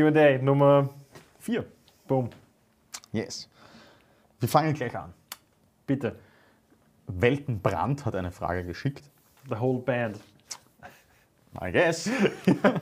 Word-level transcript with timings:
QA 0.00 0.38
Nummer 0.38 0.88
Vier. 1.38 1.64
Boom. 2.06 2.30
Yes. 3.12 3.48
Wir 4.40 4.48
fangen 4.48 4.72
gleich 4.74 4.96
an. 4.96 5.12
Bitte. 5.86 6.16
Weltenbrand 7.06 8.06
hat 8.06 8.14
eine 8.14 8.30
Frage 8.30 8.64
geschickt. 8.64 9.04
The 9.48 9.58
whole 9.58 9.80
band. 9.80 10.18
I 11.60 11.70
guess. 11.72 12.08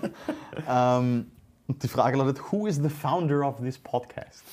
ähm, 0.69 1.31
und 1.67 1.83
die 1.83 1.89
Frage 1.89 2.19
lautet: 2.19 2.53
Who 2.53 2.67
is 2.67 2.77
the 2.77 2.91
founder 2.91 3.45
of 3.47 3.61
this 3.61 3.79
podcast? 3.79 4.45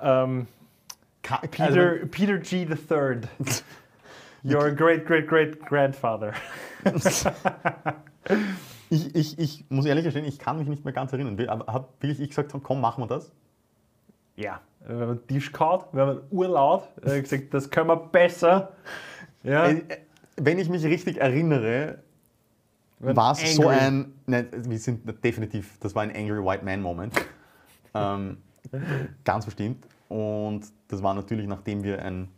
Ähm, 0.00 0.48
Ka 1.22 1.38
Peter, 1.50 2.06
Peter 2.06 2.38
G. 2.38 2.62
III. 2.62 3.20
Your 4.42 4.70
great, 4.72 5.06
great, 5.06 5.26
great 5.26 5.60
grandfather. 5.60 6.34
ich, 8.90 9.14
ich, 9.14 9.38
ich 9.38 9.64
muss 9.68 9.86
ehrlich 9.86 10.04
gestehen, 10.04 10.24
ich 10.24 10.38
kann 10.38 10.58
mich 10.58 10.68
nicht 10.68 10.84
mehr 10.84 10.92
ganz 10.92 11.12
erinnern. 11.12 11.38
Habe 11.48 11.88
wirklich 12.00 12.20
ich 12.20 12.28
gesagt, 12.30 12.54
komm, 12.62 12.80
machen 12.80 13.02
wir 13.02 13.08
das? 13.08 13.32
Ja, 14.36 14.60
wir 14.86 14.96
haben 14.96 15.10
einen 15.10 15.26
Tisch 15.26 15.52
gehauen, 15.52 15.84
wir 15.92 16.06
haben 16.06 16.20
urlaut, 16.30 16.88
äh, 17.02 17.20
gesagt, 17.22 17.54
das 17.54 17.70
können 17.70 17.88
wir 17.88 17.96
besser. 17.96 18.72
Ja. 19.42 19.68
Äh, 19.68 19.82
Wenn 20.36 20.58
ich 20.58 20.68
mich 20.68 20.84
richtig 20.84 21.18
erinnere, 21.18 21.98
war 22.98 23.32
es 23.32 23.54
so 23.54 23.68
ein. 23.68 24.12
Nein, 24.26 24.48
wir 24.52 24.78
sind 24.78 25.24
definitiv, 25.24 25.78
das 25.80 25.94
war 25.94 26.02
ein 26.02 26.14
Angry 26.14 26.42
White 26.44 26.64
Man 26.64 26.80
Moment. 26.80 27.14
ähm, 27.94 28.38
ganz 29.24 29.44
bestimmt. 29.44 29.86
Und 30.08 30.62
das 30.88 31.02
war 31.02 31.14
natürlich, 31.14 31.46
nachdem 31.46 31.82
wir 31.82 32.02
ein 32.02 32.28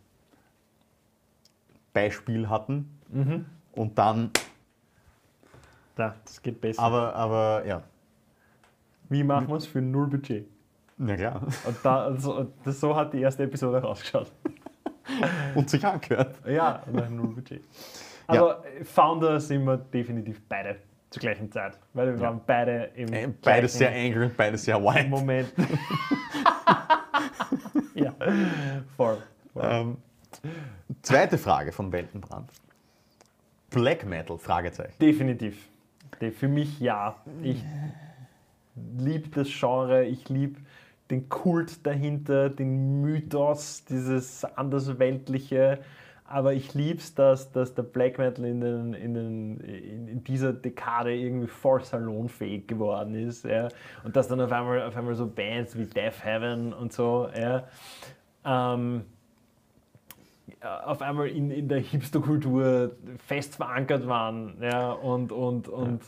Beispiel 1.93 2.49
hatten. 2.49 2.91
Und 3.73 3.99
dann. 3.99 4.31
Da, 5.97 6.15
das 6.25 6.41
geht 6.41 6.61
besser. 6.61 6.81
Aber, 6.83 7.15
aber 7.17 7.65
ja. 7.67 7.83
Wie 9.09 9.25
machen 9.25 9.49
wir 9.49 9.57
es 9.57 9.67
für 9.67 9.81
null 9.81 10.07
Budget? 10.07 10.47
Na 10.99 11.17
klar. 11.17 11.43
Und 11.65 11.77
da, 11.83 12.05
also, 12.05 12.53
das, 12.65 12.79
so 12.81 12.95
hat 12.95 13.13
die 13.13 13.21
erste 13.21 13.43
Episode 13.43 13.79
auch 13.79 13.91
ausgeschaut. 13.91 14.31
Und 15.55 15.71
sich 15.71 15.85
angehört. 15.87 16.35
Ja, 16.47 16.83
nach 16.93 17.09
null 17.09 17.29
Budget. 17.29 17.63
Aber 18.27 18.65
Founder 18.83 19.39
sind 19.41 19.65
wir 19.65 19.77
definitiv 19.77 20.41
beide 20.49 20.77
zur 21.11 21.21
gleichen 21.21 21.51
Zeit. 21.53 21.79
Weil 21.93 22.09
wir 22.09 22.15
Ja. 22.17 22.21
waren 22.23 22.41
beide 22.45 22.91
im 22.97 23.13
Äh, 23.13 23.29
Beides 23.43 23.75
sehr 23.79 23.91
angry 23.91 24.25
und 24.27 24.37
beides 24.37 24.65
sehr 24.65 24.83
white. 24.83 25.09
Moment. 25.09 25.53
ja, 27.95 28.13
voll. 28.97 29.19
voll. 29.53 29.63
Ähm, 29.65 29.97
zweite 31.03 31.39
Frage 31.39 31.73
von 31.73 31.93
Weltenbrand. 31.93 32.51
Black 33.71 34.05
Metal? 34.05 34.39
Fragezeichen. 34.39 34.95
Definitiv. 35.01 35.69
Für 36.33 36.49
mich 36.49 36.81
ja. 36.81 37.17
Ich 37.43 37.63
liebe 38.99 39.29
das 39.29 39.49
Genre, 39.49 40.05
ich 40.05 40.29
liebe 40.29 40.61
den 41.11 41.29
Kult 41.29 41.87
dahinter, 41.87 42.51
den 42.51 43.01
Mythos, 43.01 43.85
dieses 43.85 44.45
andersweltliche. 44.45 45.79
Aber 46.29 46.55
ich 46.55 46.75
liebe 46.75 46.99
es, 46.99 47.15
dass, 47.15 47.53
dass 47.53 47.75
der 47.75 47.85
Black 47.85 48.19
Metal 48.19 48.45
in, 48.45 48.61
den, 48.61 48.95
in, 48.95 49.15
den, 49.15 49.61
in 49.61 50.25
dieser 50.25 50.53
Dekade 50.53 51.15
irgendwie 51.15 51.47
voll 51.47 51.85
salonfähig 51.85 52.67
geworden 52.67 53.15
ist. 53.15 53.45
Ja. 53.45 53.69
Und 54.03 54.17
dass 54.17 54.27
dann 54.27 54.41
auf 54.41 54.51
einmal, 54.51 54.83
auf 54.83 54.97
einmal 54.97 55.15
so 55.15 55.27
Bands 55.29 55.79
wie 55.79 55.87
Death 55.87 56.25
Heaven 56.25 56.73
und 56.73 56.93
so 56.93 57.29
ja, 57.39 57.69
ähm, 58.45 59.05
auf 60.63 61.03
einmal 61.03 61.29
in, 61.29 61.51
in 61.51 61.69
der 61.69 61.81
Hipsterkultur 61.81 62.97
fest 63.27 63.57
verankert 63.57 64.07
waren 64.07 64.57
ja, 64.61 64.93
und, 64.93 65.33
und, 65.33 65.69
und 65.69 66.03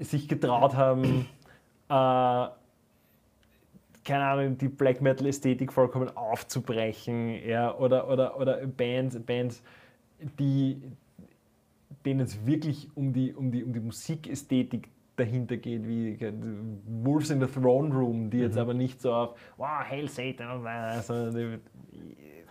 sich 0.00 0.28
getraut 0.28 0.74
haben, 0.74 1.26
äh, 1.88 2.48
keine 4.04 4.24
Ahnung, 4.24 4.58
die 4.58 4.68
Black 4.68 5.00
Metal 5.00 5.26
Ästhetik 5.26 5.72
vollkommen 5.72 6.16
aufzubrechen, 6.16 7.46
ja, 7.46 7.74
oder, 7.76 8.08
oder, 8.08 8.38
oder 8.38 8.66
Bands, 8.66 9.18
Bands, 9.20 9.62
die 10.38 10.82
denen 12.06 12.20
es 12.20 12.46
wirklich 12.46 12.88
um 12.94 13.12
die, 13.12 13.34
um 13.34 13.50
die, 13.50 13.62
um 13.62 13.72
die 13.72 13.80
Musikästhetik 13.80 14.88
dahinter 15.16 15.58
geht, 15.58 15.86
wie 15.86 16.18
Wolves 16.86 17.30
in 17.30 17.40
the 17.40 17.46
Throne 17.46 17.94
Room, 17.94 18.30
die 18.30 18.38
jetzt 18.38 18.56
aber 18.56 18.72
nicht 18.72 19.02
so 19.02 19.12
auf 19.12 19.38
wow, 19.58 19.84
Hail 19.86 20.08
Satan 20.08 20.62
sondern 21.02 21.34
die, 21.34 21.58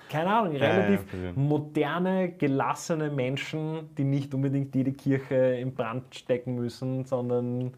keine 0.10 0.34
Ahnung, 0.34 0.56
ja, 0.56 0.60
relativ 0.60 1.02
verstehe. 1.02 1.34
moderne, 1.36 2.34
gelassene 2.38 3.10
Menschen, 3.10 3.90
die 3.98 4.04
nicht 4.04 4.34
unbedingt 4.34 4.76
jede 4.76 4.92
Kirche 4.92 5.36
in 5.36 5.74
Brand 5.74 6.14
stecken 6.14 6.56
müssen, 6.56 7.06
sondern 7.06 7.74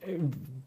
äh, 0.00 0.18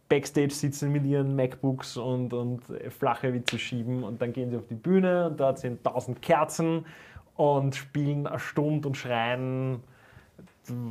Backstage 0.09 0.53
sitzen 0.53 0.91
mit 0.91 1.05
ihren 1.05 1.35
MacBooks 1.35 1.95
und, 1.95 2.33
und 2.33 2.63
flache 2.89 3.33
Witze 3.33 3.57
schieben 3.57 4.03
und 4.03 4.21
dann 4.21 4.33
gehen 4.33 4.49
sie 4.49 4.57
auf 4.57 4.67
die 4.67 4.75
Bühne 4.75 5.27
und 5.27 5.39
dort 5.39 5.59
sind 5.59 5.83
tausend 5.85 6.21
Kerzen 6.21 6.85
und 7.35 7.75
spielen 7.75 8.27
eine 8.27 8.37
Stunde 8.37 8.89
und 8.89 8.97
schreien, 8.97 9.81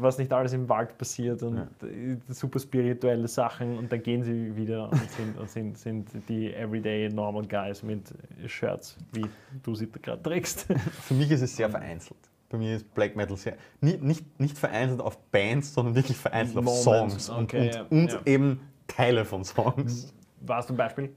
was 0.01 0.19
nicht 0.19 0.33
alles 0.33 0.53
im 0.53 0.69
Wald 0.69 0.97
passiert 0.97 1.43
und 1.43 1.59
äh, 1.59 2.17
super 2.29 2.59
spirituelle 2.59 3.29
Sachen 3.29 3.79
und 3.79 3.91
dann 3.91 4.03
gehen 4.03 4.23
sie 4.23 4.57
wieder 4.57 4.91
und 4.91 5.11
sind, 5.11 5.39
und 5.39 5.49
sind, 5.49 5.79
sind 5.79 6.29
die 6.29 6.53
everyday 6.55 7.09
normal 7.09 7.47
guys 7.47 7.83
mit 7.83 8.13
Shirts, 8.47 8.97
wie 9.13 9.27
du 9.63 9.75
sie 9.75 9.91
gerade 9.91 10.23
trägst. 10.23 10.67
Für 11.03 11.15
mich 11.15 11.31
ist 11.31 11.43
es 11.43 11.57
sehr 11.57 11.71
vereinzelt. 11.71 12.19
Bei 12.49 12.59
mir 12.59 12.77
ist 12.77 12.95
Black 12.95 13.15
Metal 13.15 13.37
sehr. 13.37 13.57
Nicht, 13.81 14.03
nicht, 14.03 14.41
nicht 14.41 14.59
vereinzelt 14.59 15.01
auf 15.01 15.17
Bands, 15.31 15.73
sondern 15.73 15.95
wirklich 15.95 16.17
vereinzelt 16.17 16.59
auf 16.59 16.65
Moments, 16.65 16.85
Songs 16.85 17.29
und, 17.31 17.45
okay, 17.45 17.69
und, 17.69 17.75
ja, 17.75 17.87
und 17.91 18.13
ja. 18.13 18.21
eben 18.27 18.61
Teile 18.89 19.25
von 19.25 19.45
Songs. 19.45 20.13
Warst 20.41 20.69
du 20.69 20.75
ein 20.75 20.77
Beispiel? 20.77 21.15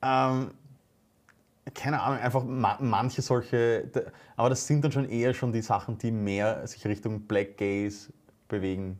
Ähm, 0.00 0.50
keine 1.74 2.00
Ahnung, 2.02 2.18
einfach 2.18 2.44
ma 2.44 2.76
manche 2.80 3.22
solche. 3.22 3.90
Aber 4.36 4.48
das 4.50 4.66
sind 4.66 4.84
dann 4.84 4.92
schon 4.92 5.08
eher 5.08 5.32
schon 5.34 5.52
die 5.52 5.62
Sachen, 5.62 5.96
die 5.98 6.10
mehr 6.10 6.66
sich 6.66 6.84
Richtung 6.86 7.22
Black 7.22 7.56
Gaze 7.56 8.12
bewegen. 8.48 8.98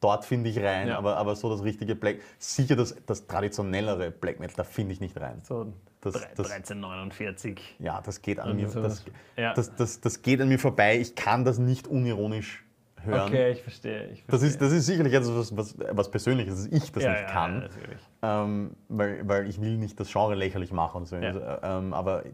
Dort 0.00 0.24
finde 0.24 0.50
ich 0.50 0.58
rein, 0.58 0.84
Mhm. 0.84 0.88
Ja. 0.90 0.98
aber, 0.98 1.16
aber 1.16 1.34
so 1.36 1.48
das 1.48 1.62
richtige 1.62 1.94
Black. 1.94 2.18
Sicher 2.38 2.76
das, 2.76 2.94
das 3.06 3.26
traditionellere 3.26 4.10
Black 4.10 4.40
Metal, 4.40 4.56
da 4.56 4.64
finde 4.64 4.92
ich 4.92 5.00
nicht 5.00 5.18
rein. 5.18 5.40
So 5.42 5.72
Das- 6.02 6.12
das- 6.36 6.50
1349. 6.50 7.76
Ja, 7.78 8.00
das 8.02 8.20
geht 8.20 8.38
an 8.38 8.50
Und 8.50 8.56
mir. 8.56 8.68
so. 8.68 8.82
Das, 8.82 9.04
Ja. 9.36 9.54
das, 9.54 9.74
das, 9.74 10.00
das 10.00 10.22
geht 10.22 10.40
an 10.40 10.48
mir 10.48 10.58
vorbei. 10.58 10.98
Ich 10.98 11.14
kann 11.14 11.44
das 11.44 11.58
nicht 11.58 11.88
unironisch 11.88 12.64
hören. 13.06 13.28
Okay, 13.28 13.52
ich 13.52 13.62
verstehe. 13.62 14.06
Ich 14.08 14.24
Das 14.26 14.42
ist, 14.42 14.56
verstehe. 14.56 14.68
das 14.68 14.72
ist 14.78 14.86
sicherlich 14.86 15.12
etwas, 15.14 15.34
was, 15.34 15.56
was, 15.56 15.76
was 15.92 16.10
Persönliches, 16.10 16.54
dass 16.56 16.66
ich 16.72 16.92
das 16.92 17.02
ja, 17.02 17.10
nicht 17.12 17.20
ja, 17.22 17.26
kann. 17.28 17.68
Ja, 18.22 18.42
ähm, 18.44 18.70
weil, 18.88 19.26
weil 19.28 19.48
ich 19.48 19.60
will 19.60 19.76
nicht 19.78 19.98
das 19.98 20.10
Genre 20.12 20.34
lächerlich 20.34 20.72
machen. 20.72 20.98
Und 20.98 21.06
so. 21.06 21.16
Also, 21.16 21.40
ähm, 21.62 21.92
aber 21.94 22.24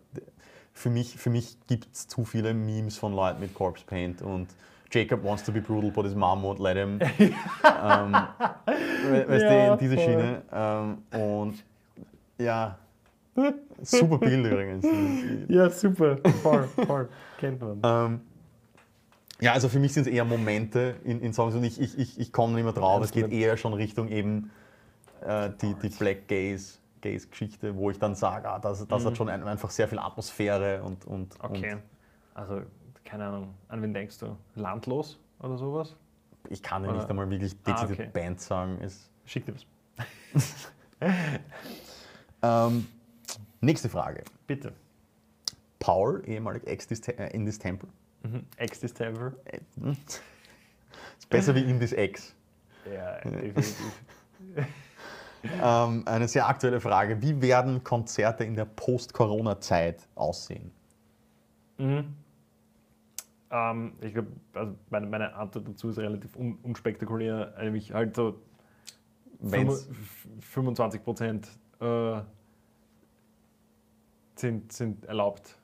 für 0.73 0.91
mich, 0.91 1.17
für 1.17 1.31
mich 1.31 1.57
gibt 1.67 1.89
es 1.93 2.09
zu 2.09 2.25
viele 2.25 2.55
Memes 2.55 2.97
von 2.99 3.13
Leuten 3.15 3.41
mit 3.41 3.55
Corpse 3.55 3.85
Paint 3.87 4.23
und 4.23 4.49
Jacob 4.91 5.25
wants 5.25 5.43
to 5.45 5.53
be 5.53 5.61
brutal, 5.61 5.91
but 5.91 6.05
his 6.05 6.15
mom 6.15 6.43
won't 6.45 6.63
let 6.63 6.77
him. 6.77 6.99
ähm, 7.19 8.17
we- 8.67 9.29
weißt 9.29 9.45
du, 9.45 9.73
in 9.73 9.79
diese 9.79 9.95
voll. 9.97 10.05
Schiene. 10.05 10.43
Ähm, 10.53 10.99
und 11.19 11.65
ja, 12.39 12.79
super 13.83 14.19
Bild 14.19 14.47
übrigens. 14.47 14.87
Ja, 15.49 15.71
super. 15.71 16.19
Voll, 16.43 16.69
voll. 16.87 17.09
Kennt 17.39 17.61
man. 17.61 18.21
Ja, 19.43 19.53
also 19.55 19.69
für 19.69 19.81
mich 19.81 19.93
sind 19.93 20.07
es 20.07 20.13
eher 20.13 20.25
Momente 20.25 20.95
in, 21.03 21.21
in 21.21 21.33
Songs 21.33 21.57
und 21.57 21.65
ich, 21.65 21.81
ich, 21.81 21.99
ich, 21.99 22.21
ich 22.21 22.33
komme 22.33 22.55
nicht 22.55 22.63
mehr 22.63 22.73
drauf. 22.73 23.03
Es 23.03 23.11
geht 23.11 23.33
eher 23.33 23.57
schon 23.57 23.75
Richtung 23.75 24.07
eben 24.07 24.53
äh, 25.21 25.51
die, 25.61 25.75
die 25.75 25.89
Black 25.89 26.29
Gaze, 26.29 26.79
Gaze 27.01 27.27
Geschichte, 27.27 27.75
wo 27.75 27.91
ich 27.91 27.99
dann 27.99 28.15
sage, 28.15 28.49
ah, 28.49 28.61
das, 28.61 28.87
das 28.87 29.05
hat 29.05 29.17
schon 29.17 29.29
ein, 29.29 29.43
einfach 29.43 29.71
sehr 29.71 29.89
viel 29.89 29.99
Atmosphäre 29.99 30.85
und, 30.85 31.05
und, 31.07 31.35
Okay. 31.43 31.79
Also, 32.35 32.63
keine 33.05 33.27
Ahnung, 33.27 33.55
an 33.67 33.83
wen 33.83 33.93
denkst 33.93 34.19
du? 34.19 34.37
Landlos 34.55 35.19
oder 35.41 35.59
sowas? 35.59 35.97
und 36.45 36.53
ich 36.53 36.63
kann 36.63 36.85
ja 36.85 36.93
nicht 36.93 37.11
einmal 37.11 37.29
wirklich 37.29 37.57
Ah, 37.65 37.73
dezidiert 37.73 37.99
okay. 37.99 38.11
Band 38.13 38.41
sagen. 38.41 38.79
Es, 38.81 39.11
Schick 39.25 39.45
dir 39.45 39.55
was. 39.55 40.73
ähm, 42.43 42.87
nächste 43.61 43.89
Frage. 43.89 44.23
Bitte. 44.47 44.73
Paul, 45.81 46.23
ehemalig 46.27 46.65
Ex 46.67 46.87
in 47.33 47.45
this 47.45 47.59
Temple. 47.59 47.89
Mhm. 48.23 48.47
Hm. 49.81 49.97
Ist 51.19 51.29
besser 51.29 51.55
wie 51.55 51.63
in 51.69 51.79
this 51.79 51.93
Ex. 51.93 52.35
Ja, 52.93 53.19
definitiv. 53.21 53.77
Ähm, 55.61 56.03
eine 56.07 56.29
sehr 56.29 56.47
aktuelle 56.47 56.81
Frage. 56.81 57.21
Wie 57.21 57.41
werden 57.43 57.83
Konzerte 57.83 58.45
in 58.45 58.55
der 58.55 58.65
Post-Corona-Zeit 58.65 60.07
aussehen? 60.15 60.71
Mhm. 61.79 62.15
Ähm, 63.51 63.93
ich 64.01 64.13
glaube, 64.15 64.29
also 64.55 64.75
meine, 64.91 65.07
meine 65.07 65.35
Antwort 65.35 65.67
dazu 65.69 65.89
ist 65.91 65.99
relativ 65.99 66.37
un 66.37 66.59
unspektakulär. 66.63 67.55
Nämlich 67.61 67.93
halt 67.93 68.15
so 68.15 68.41
Wenn's- 69.43 69.89
25 70.41 71.03
Prozent 71.03 71.49
äh, 71.81 72.21
sind, 74.37 74.73
sind 74.73 75.05
erlaubt. 75.07 75.59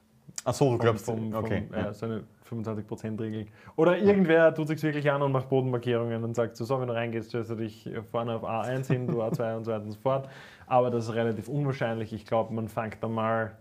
Ach 0.44 0.54
so, 0.54 0.64
du 0.66 0.70
Vom, 0.72 0.78
glaubst, 0.78 1.04
vom, 1.04 1.34
okay. 1.34 1.64
vom, 1.68 1.78
ja. 1.78 1.92
so 1.92 2.06
eine 2.06 2.22
25%-Regel. 2.48 3.46
Oder 3.76 3.98
irgendwer 3.98 4.54
tut 4.54 4.68
sich 4.68 4.82
wirklich 4.82 5.10
an 5.10 5.20
und 5.22 5.32
macht 5.32 5.48
Bodenmarkierungen 5.48 6.24
und 6.24 6.34
sagt, 6.34 6.56
so, 6.56 6.64
so 6.64 6.80
wenn 6.80 6.88
du 6.88 6.94
reingehst, 6.94 7.28
stellst 7.28 7.50
du 7.50 7.56
dich 7.56 7.88
vorne 8.10 8.34
auf 8.34 8.44
A1 8.44 8.86
hin, 8.86 9.06
du 9.06 9.22
A2 9.22 9.56
und 9.56 9.64
so 9.64 9.72
weiter 9.72 9.84
und 9.84 9.90
so 9.92 9.98
fort. 9.98 10.28
Aber 10.66 10.90
das 10.90 11.08
ist 11.08 11.14
relativ 11.14 11.48
unwahrscheinlich. 11.48 12.12
Ich 12.12 12.24
glaube, 12.24 12.54
man 12.54 12.68
fängt 12.68 13.02
da 13.02 13.08
mal 13.08 13.56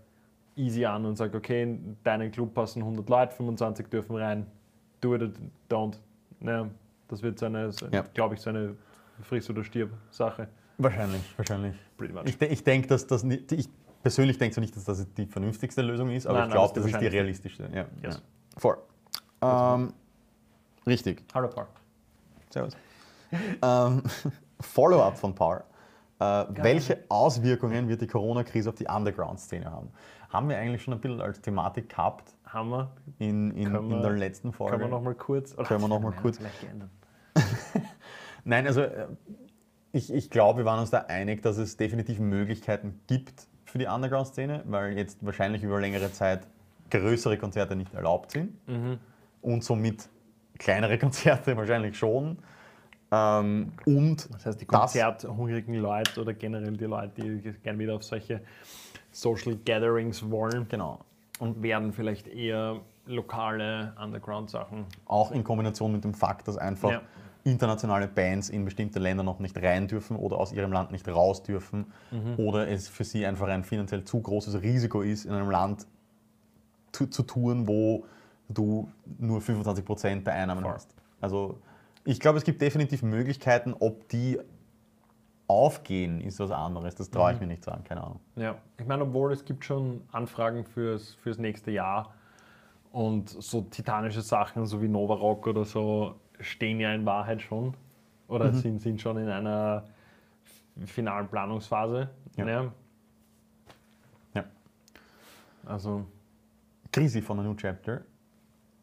easy 0.56 0.84
an 0.84 1.04
und 1.04 1.16
sagt, 1.16 1.34
okay, 1.34 1.62
in 1.64 1.96
deinen 2.04 2.30
Club 2.30 2.54
passen 2.54 2.82
100 2.82 3.08
Leute, 3.08 3.34
25 3.34 3.88
dürfen 3.88 4.16
rein. 4.16 4.46
Do 5.00 5.14
it 5.14 5.22
or 5.22 5.30
don't. 5.70 5.96
Ja, 6.40 6.68
das 7.08 7.22
wird 7.22 7.38
so 7.38 7.46
eine, 7.46 7.70
so, 7.72 7.86
Ja. 7.92 8.02
glaube 8.14 8.34
ich, 8.34 8.40
so 8.40 8.50
eine 8.50 8.74
Friss- 9.22 9.48
oder 9.50 9.62
Stirb-Sache. 9.64 10.48
Wahrscheinlich, 10.78 11.22
wahrscheinlich. 11.36 11.74
Pretty 11.96 12.12
much. 12.14 12.22
Ich, 12.26 12.40
ich 12.40 12.62
denke, 12.64 12.86
dass 12.88 13.06
das 13.06 13.24
nicht, 13.24 13.50
ich 13.52 13.68
persönlich 14.02 14.38
denke 14.38 14.54
so 14.54 14.60
nicht, 14.60 14.74
dass 14.76 14.84
das 14.84 15.06
die 15.14 15.26
vernünftigste 15.26 15.82
Lösung 15.82 16.10
ist, 16.10 16.26
aber 16.26 16.38
Nein, 16.40 16.48
ich 16.48 16.54
glaube, 16.54 16.74
das 16.74 16.84
das 16.84 16.92
ist 16.92 17.00
die 17.00 17.06
realistischste. 17.06 17.68
Ja, 17.72 17.84
Yes. 18.02 18.16
ja. 18.16 18.20
Voll. 18.56 18.78
Ähm, 19.42 19.92
richtig. 20.86 21.22
Hallo 21.34 21.48
Paul. 21.48 21.66
Servus. 22.50 22.76
ähm, 23.62 24.02
Follow-up 24.60 25.18
von 25.18 25.34
Paul. 25.34 25.62
Äh, 26.20 26.44
welche 26.50 27.04
Auswirkungen 27.08 27.88
wird 27.88 28.00
die 28.00 28.06
Corona-Krise 28.08 28.70
auf 28.70 28.74
die 28.74 28.86
Underground-Szene 28.86 29.70
haben? 29.70 29.90
Haben 30.30 30.48
wir 30.48 30.58
eigentlich 30.58 30.82
schon 30.82 30.94
ein 30.94 31.00
bisschen 31.00 31.20
als 31.20 31.40
Thematik 31.40 31.88
gehabt 31.90 32.34
Haben 32.44 32.70
wir? 32.70 32.90
in, 33.18 33.52
in, 33.52 33.74
in 33.74 33.88
wir- 33.90 34.00
der 34.02 34.10
letzten 34.12 34.52
Folge? 34.52 34.72
Können 34.78 34.90
wir 34.90 34.96
nochmal 34.96 35.14
kurz? 35.14 35.54
Oder 35.54 35.64
Können 35.64 35.82
wir 35.82 35.88
noch 35.88 36.00
mal 36.00 36.12
Ja, 36.12 36.20
kurz-. 36.20 36.40
Nein, 38.44 38.66
also 38.66 38.80
äh, 38.82 39.06
ich, 39.92 40.12
ich 40.12 40.28
glaube, 40.30 40.58
wir 40.58 40.64
waren 40.64 40.80
uns 40.80 40.90
da 40.90 40.98
einig, 41.02 41.42
dass 41.42 41.56
es 41.56 41.76
definitiv 41.76 42.18
Möglichkeiten 42.18 43.00
gibt 43.06 43.46
für 43.68 43.78
die 43.78 43.86
Underground-Szene, 43.86 44.62
weil 44.66 44.96
jetzt 44.96 45.24
wahrscheinlich 45.24 45.62
über 45.62 45.80
längere 45.80 46.10
Zeit 46.12 46.46
größere 46.90 47.36
Konzerte 47.36 47.76
nicht 47.76 47.92
erlaubt 47.94 48.30
sind 48.32 48.54
und 49.42 49.62
somit 49.64 50.08
kleinere 50.58 50.98
Konzerte 50.98 51.56
wahrscheinlich 51.56 51.96
schon. 51.98 52.38
Ähm, 53.10 53.72
und 53.86 54.28
Das 54.34 54.44
heißt, 54.46 54.60
die 54.60 54.66
konzerthungrigen 54.66 55.74
Leute 55.76 56.20
oder 56.20 56.34
generell 56.34 56.76
die 56.76 56.84
Leute, 56.84 57.12
die 57.22 57.52
gerne 57.62 57.78
wieder 57.78 57.94
auf 57.94 58.04
solche 58.04 58.40
Social 59.10 59.56
Gatherings 59.64 60.30
wollen, 60.30 60.66
Genau. 60.68 61.00
und 61.38 61.62
werden 61.62 61.92
vielleicht 61.92 62.28
eher 62.28 62.80
lokale 63.06 63.94
Underground-Sachen. 64.02 64.84
Auch 65.06 65.30
in 65.32 65.42
Kombination 65.42 65.92
mit 65.92 66.04
dem 66.04 66.12
Fakt, 66.12 66.48
dass 66.48 66.58
einfach 66.58 66.90
Ja. 66.90 67.00
Internationale 67.44 68.08
Bands 68.08 68.48
in 68.48 68.64
bestimmte 68.64 68.98
Länder 68.98 69.22
noch 69.22 69.38
nicht 69.38 69.56
rein 69.56 69.88
dürfen 69.88 70.16
oder 70.16 70.38
aus 70.38 70.52
ihrem 70.52 70.72
Land 70.72 70.92
nicht 70.92 71.08
raus 71.08 71.42
dürfen 71.42 71.86
oder 72.36 72.68
es 72.68 72.88
für 72.88 73.04
sie 73.04 73.24
einfach 73.24 73.48
ein 73.48 73.64
finanziell 73.64 74.04
zu 74.04 74.20
großes 74.20 74.60
Risiko 74.62 75.02
ist, 75.02 75.24
in 75.24 75.32
einem 75.32 75.50
Land 75.50 75.86
zu, 76.92 77.06
zu 77.06 77.22
touren, 77.22 77.68
wo 77.68 78.04
du 78.48 78.90
nur 79.18 79.40
25% 79.40 80.24
der 80.24 80.34
Einnahmen 80.34 80.64
Voll. 80.64 80.72
hast. 80.72 80.94
Also 81.20 81.58
ich 82.04 82.20
glaube, 82.20 82.38
es 82.38 82.44
gibt 82.44 82.62
definitiv 82.62 83.02
Möglichkeiten, 83.02 83.74
ob 83.78 84.08
die 84.08 84.38
aufgehen, 85.46 86.20
ist 86.20 86.40
was 86.40 86.50
anderes. 86.50 86.94
Das 86.94 87.10
traue 87.10 87.32
ich 87.32 87.40
mir 87.40 87.46
nicht 87.46 87.64
sagen, 87.64 87.82
keine 87.84 88.02
Ahnung. 88.02 88.20
Ja, 88.36 88.56
ich 88.78 88.86
meine, 88.86 89.02
obwohl 89.02 89.32
es 89.32 89.44
gibt 89.44 89.64
schon 89.64 90.02
Anfragen 90.12 90.64
fürs, 90.64 91.14
fürs 91.14 91.38
nächste 91.38 91.70
Jahr 91.70 92.14
und 92.92 93.28
so 93.30 93.62
titanische 93.62 94.20
Sachen, 94.20 94.66
so 94.66 94.82
wie 94.82 94.88
Nova 94.88 95.14
Rock 95.14 95.46
oder 95.46 95.64
so, 95.64 96.14
stehen 96.40 96.80
ja 96.80 96.92
in 96.94 97.04
Wahrheit 97.06 97.42
schon 97.42 97.74
oder 98.28 98.52
sind, 98.52 98.80
sind 98.80 99.00
schon 99.00 99.16
in 99.18 99.28
einer 99.28 99.84
finalen 100.86 101.28
Planungsphase. 101.28 102.08
Ja. 102.36 102.46
Ja. 102.46 102.72
Ja. 104.34 104.44
Also, 105.66 106.06
Krisi 106.92 107.20
von 107.22 107.40
A 107.40 107.42
New 107.42 107.54
Chapter 107.54 108.02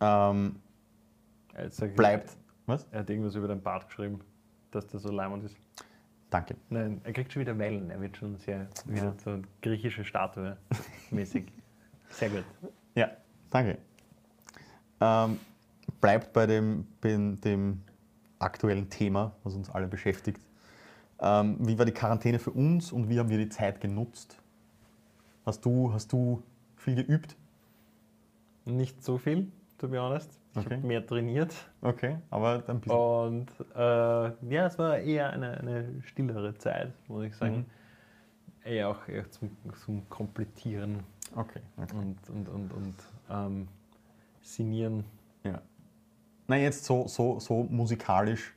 ähm, 0.02 0.56
jetzt 1.58 1.78
sag 1.78 1.92
ich- 1.92 1.96
bleibt. 1.96 2.36
Was? 2.68 2.88
Er 2.92 3.02
hat 3.02 3.10
irgendwas 3.12 3.36
über 3.36 3.48
den 3.48 3.62
Bart 3.62 3.88
geschrieben, 3.88 4.20
dass 4.72 4.88
der 4.88 5.00
so 5.00 5.12
leimend 5.12 5.44
ist. 5.44 5.56
Danke. 6.32 6.56
Nein, 6.70 7.00
er 7.04 7.14
kriegt 7.14 7.32
schon 7.32 7.42
wieder 7.42 7.58
Wellen. 7.60 7.92
Er 7.92 8.02
wird 8.02 8.18
schon 8.18 8.36
sehr 8.38 8.68
wieder 8.86 9.14
so 9.24 9.40
griechische 9.62 10.04
Statue 10.04 10.58
mäßig. 11.12 11.46
Sehr 12.10 12.30
gut. 12.32 12.44
Ja, 12.96 13.12
danke. 13.52 13.78
Ähm, 15.00 15.40
bleibt 16.06 16.34
bei 16.34 16.46
dem, 16.46 16.86
bei 17.02 17.18
dem 17.44 17.82
aktuellen 18.38 18.92
Thema, 18.92 19.32
was 19.44 19.56
uns 19.56 19.72
alle 19.72 19.88
beschäftigt. 19.88 20.40
Ähm, 21.20 21.58
wie 21.60 21.80
war 21.80 21.86
die 21.86 21.94
Quarantäne 21.94 22.38
für 22.38 22.52
uns 22.52 22.92
und 22.92 23.10
wie 23.10 23.18
haben 23.18 23.30
wir 23.30 23.40
die 23.40 23.50
Zeit 23.50 23.82
genutzt? 23.82 24.38
Hast 25.48 25.66
du, 25.66 25.92
hast 25.92 26.14
du 26.14 26.44
viel 26.76 26.94
geübt? 26.94 27.36
Nicht 28.66 29.04
so 29.04 29.18
viel, 29.18 29.52
to 29.80 29.88
be 29.88 30.00
honest. 30.00 30.30
Ich 30.52 30.60
Okay. 30.60 30.76
habe 30.76 30.88
mehr 30.88 31.04
trainiert. 31.04 31.56
Okay, 31.82 32.18
aber 32.30 32.64
ein 32.68 32.82
bisschen. 32.82 33.00
Und 33.00 33.48
äh, 33.76 34.54
ja, 34.54 34.68
es 34.68 34.78
war 34.78 35.00
eher 35.00 35.32
eine, 35.32 35.58
eine 35.58 36.04
stillere 36.04 36.56
Zeit, 36.56 36.94
muss 37.08 37.24
ich 37.26 37.36
sagen. 37.36 37.66
Eher 38.64 38.90
auch 38.90 39.08
eher 39.08 39.30
zum, 39.32 39.50
zum 39.84 40.08
Komplettieren 40.10 41.00
Okay, 41.36 41.62
okay. 41.78 41.96
und, 41.98 42.30
und, 42.30 42.50
und, 42.50 42.74
und 42.74 42.96
ähm, 43.32 43.68
Sinieren. 44.44 45.04
Na, 46.48 46.58
jetzt 46.58 46.86
so, 46.86 47.08
so, 47.08 47.40
so 47.40 47.64
musikalisch. 47.64 48.54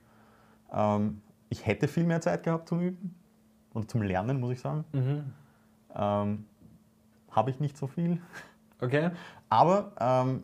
Ähm, 0.72 1.20
ich 1.48 1.66
hätte 1.66 1.88
viel 1.88 2.04
mehr 2.04 2.20
Zeit 2.20 2.42
gehabt 2.42 2.68
zum 2.68 2.80
Üben 2.80 3.14
und 3.72 3.90
zum 3.90 4.02
Lernen, 4.02 4.40
muss 4.40 4.52
ich 4.52 4.60
sagen. 4.60 4.84
Ähm, 5.94 6.44
Habe 7.30 7.50
ich 7.50 7.60
nicht 7.60 7.76
so 7.76 7.86
viel. 7.86 8.20
Okay. 8.80 9.10
Aber 9.48 9.92
ähm, 9.98 10.42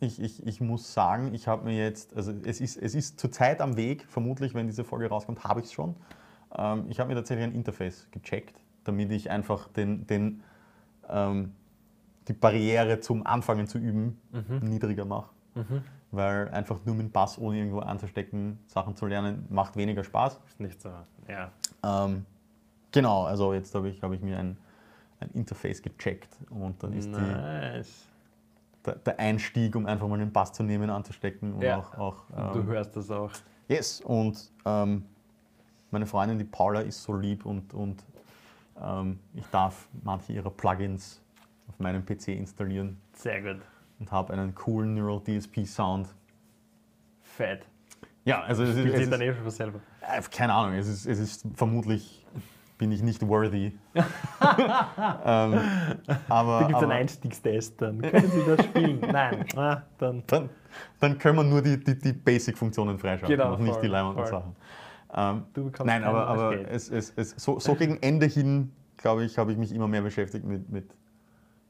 ich, 0.00 0.20
ich, 0.20 0.46
ich 0.46 0.60
muss 0.60 0.92
sagen, 0.92 1.32
ich 1.34 1.46
habe 1.46 1.64
mir 1.64 1.76
jetzt, 1.76 2.14
also 2.16 2.32
es 2.44 2.60
ist, 2.60 2.76
es 2.76 2.94
ist 2.94 3.20
zurzeit 3.20 3.60
am 3.60 3.76
Weg, 3.76 4.04
vermutlich, 4.08 4.54
wenn 4.54 4.66
diese 4.66 4.84
Folge 4.84 5.08
rauskommt, 5.08 5.44
habe 5.44 5.60
ich 5.60 5.66
es 5.66 5.72
schon. 5.72 5.94
Ähm, 6.56 6.86
ich 6.88 6.98
habe 7.00 7.08
mir 7.08 7.14
tatsächlich 7.14 7.44
ein 7.46 7.54
Interface 7.54 8.08
gecheckt, 8.10 8.60
damit 8.84 9.10
ich 9.12 9.30
einfach 9.30 9.68
den, 9.68 10.06
den, 10.06 10.42
ähm, 11.08 11.52
die 12.28 12.32
Barriere 12.32 13.00
zum 13.00 13.26
Anfangen 13.26 13.66
zu 13.66 13.78
üben 13.78 14.18
niedriger 14.68 15.04
mache. 15.04 15.30
Weil 16.14 16.48
einfach 16.50 16.78
nur 16.84 16.94
mit 16.94 17.06
dem 17.06 17.10
Bass 17.10 17.38
ohne 17.38 17.58
irgendwo 17.58 17.80
anzustecken, 17.80 18.58
Sachen 18.66 18.94
zu 18.96 19.06
lernen, 19.06 19.46
macht 19.50 19.76
weniger 19.76 20.04
Spaß. 20.04 20.40
Ist 20.46 20.60
nicht 20.60 20.80
so. 20.80 20.90
Ja. 21.28 21.50
Ähm, 21.82 22.24
genau, 22.92 23.24
also 23.24 23.52
jetzt 23.52 23.74
habe 23.74 23.88
ich, 23.88 24.00
hab 24.02 24.12
ich 24.12 24.20
mir 24.20 24.38
ein, 24.38 24.56
ein 25.20 25.30
Interface 25.30 25.82
gecheckt 25.82 26.36
und 26.50 26.82
dann 26.82 26.92
ist 26.92 27.08
die, 27.08 27.20
Nice. 27.20 28.06
der, 28.86 28.94
der 28.96 29.18
Einstieg, 29.18 29.74
um 29.74 29.86
einfach 29.86 30.06
mal 30.06 30.18
den 30.18 30.32
Bass 30.32 30.52
zu 30.52 30.62
nehmen, 30.62 30.88
anzustecken 30.90 31.52
und 31.54 31.62
Ja. 31.62 31.78
auch, 31.78 31.94
auch 31.98 32.24
Du 32.52 32.60
ähm, 32.60 32.66
hörst 32.66 32.94
das 32.96 33.10
auch. 33.10 33.32
yes 33.68 34.00
und 34.02 34.52
ähm, 34.64 35.04
meine 35.90 36.06
Freundin 36.06 36.38
die 36.38 36.44
Paula 36.44 36.80
ist 36.80 37.02
so 37.02 37.14
lieb 37.16 37.44
und, 37.46 37.72
und 37.74 38.04
ähm, 38.80 39.18
ich 39.34 39.46
darf 39.46 39.88
manche 40.02 40.32
ihrer 40.32 40.50
Plugins 40.50 41.20
auf 41.68 41.78
meinem 41.78 42.04
PC 42.04 42.28
installieren 42.28 43.00
Sehr 43.14 43.42
gut. 43.42 43.62
Und 44.04 44.12
habe 44.12 44.32
einen 44.34 44.54
coolen 44.54 44.94
Neural 44.94 45.20
DSP 45.20 45.64
Sound. 45.64 46.14
Fett. 47.22 47.66
Ja, 48.24 48.42
also 48.42 48.62
es 48.62 48.70
ist, 48.70 48.78
Spielt 48.78 48.94
es 48.94 49.00
sich 49.00 49.10
dann 49.10 49.20
ist 49.20 49.36
eh 49.36 49.40
schon 49.40 49.50
selber. 49.50 49.80
äh, 50.02 50.20
keine 50.30 50.52
Ahnung, 50.52 50.74
es 50.74 50.88
ist, 50.88 51.06
es 51.06 51.18
ist 51.18 51.46
vermutlich 51.54 52.26
bin 52.76 52.90
ich 52.90 53.02
nicht 53.02 53.26
worthy. 53.26 53.72
ähm, 53.94 55.60
aber, 56.28 56.60
Da 56.60 56.66
gibt 56.66 56.76
es 56.76 56.82
einen 56.82 56.92
Einstiegstest, 56.92 57.80
dann 57.80 58.02
können 58.02 58.30
Sie 58.30 58.42
das 58.44 58.64
spielen. 58.66 59.00
Nein, 59.12 59.46
ah, 59.56 59.82
dann. 59.98 60.22
dann, 60.26 60.50
dann 61.00 61.18
können 61.18 61.36
wir 61.38 61.44
nur 61.44 61.62
die, 61.62 61.82
die, 61.82 61.98
die 61.98 62.12
Basic-Funktionen 62.12 62.98
freischalten 62.98 63.36
Genau, 63.36 63.54
und 63.54 63.62
nicht 63.62 63.74
voll, 63.74 63.82
die 63.82 63.88
Leimenden. 63.88 64.26
Sachen. 64.26 64.56
Ähm, 65.14 65.44
Du 65.52 65.64
bekommst 65.64 65.86
Nein, 65.86 66.04
aber, 66.04 66.26
aber 66.26 66.68
es, 66.68 66.90
es, 66.90 67.12
es, 67.16 67.30
so, 67.36 67.58
so 67.60 67.74
gegen 67.74 67.98
Ende 68.02 68.26
hin, 68.26 68.72
glaube 68.96 69.24
ich, 69.24 69.38
habe 69.38 69.52
ich 69.52 69.58
mich 69.58 69.72
immer 69.72 69.86
mehr 69.86 70.02
beschäftigt 70.02 70.44
mit, 70.44 70.68
mit 70.68 70.90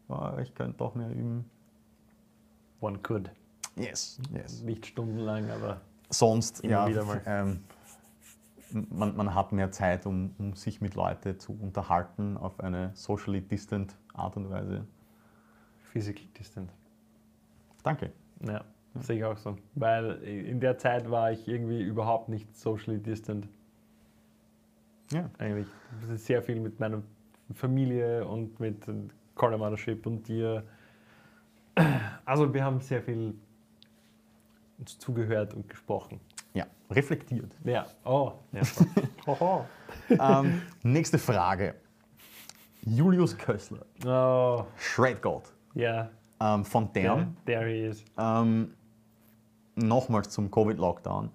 oh, 0.08 0.30
ich 0.42 0.54
könnte 0.54 0.78
doch 0.78 0.94
mehr 0.94 1.10
üben. 1.10 1.44
One 2.80 2.98
could. 2.98 3.30
Yes, 3.76 4.20
yes. 4.32 4.62
Nicht 4.62 4.86
stundenlang, 4.86 5.50
aber 5.50 5.80
Sonst, 6.10 6.60
Immer 6.60 6.72
ja, 6.72 6.88
wieder 6.88 7.04
mal. 7.04 7.20
ähm, 7.26 7.64
man, 8.90 9.16
man 9.16 9.34
hat 9.34 9.52
mehr 9.52 9.70
Zeit, 9.72 10.06
um, 10.06 10.34
um 10.38 10.54
sich 10.54 10.80
mit 10.80 10.94
Leuten 10.94 11.38
zu 11.40 11.58
unterhalten 11.60 12.36
auf 12.36 12.60
eine 12.60 12.90
socially 12.94 13.40
distant 13.40 13.96
Art 14.12 14.36
und 14.36 14.50
Weise. 14.50 14.86
physical 15.92 16.24
distant. 16.38 16.70
Danke. 17.82 18.12
Ja, 18.46 18.64
sehe 19.00 19.16
ich 19.18 19.24
auch 19.24 19.36
so. 19.38 19.56
Weil 19.74 20.22
in 20.22 20.60
der 20.60 20.78
Zeit 20.78 21.10
war 21.10 21.32
ich 21.32 21.46
irgendwie 21.48 21.82
überhaupt 21.82 22.28
nicht 22.28 22.56
socially 22.56 22.98
distant. 22.98 23.48
Ja. 25.12 25.30
Eigentlich 25.38 25.68
sehr 26.14 26.42
viel 26.42 26.60
mit 26.60 26.80
meiner 26.80 27.02
Familie 27.52 28.26
und 28.26 28.58
mit 28.58 28.86
Colin 29.34 29.58
Mothership 29.58 30.06
und 30.06 30.26
dir. 30.28 30.64
Also 32.24 32.52
wir 32.52 32.64
haben 32.64 32.80
sehr 32.80 33.02
viel 33.02 33.34
uns 34.78 34.98
zugehört 34.98 35.54
und 35.54 35.68
gesprochen. 35.68 36.20
ja, 36.54 36.66
reflektiert. 36.90 37.56
Ja, 37.64 37.86
oh. 38.04 38.32
Ja. 38.52 38.62
Ähm, 40.10 40.60
nächste 40.82 41.18
Frage. 41.18 41.76
Julius 42.82 43.36
Kössler, 43.38 43.86
oh. 44.04 44.64
Shredgod. 44.76 45.44
Ja, 45.74 46.10
ähm, 46.40 46.64
von 46.64 46.92
Dern. 46.92 47.36
There, 47.46 47.60
there 47.60 47.70
he 47.70 47.86
is. 47.86 48.04
Ähm, 48.18 48.74
nochmals 49.76 50.30
zum 50.30 50.50
Covid-Lockdown. 50.50 51.30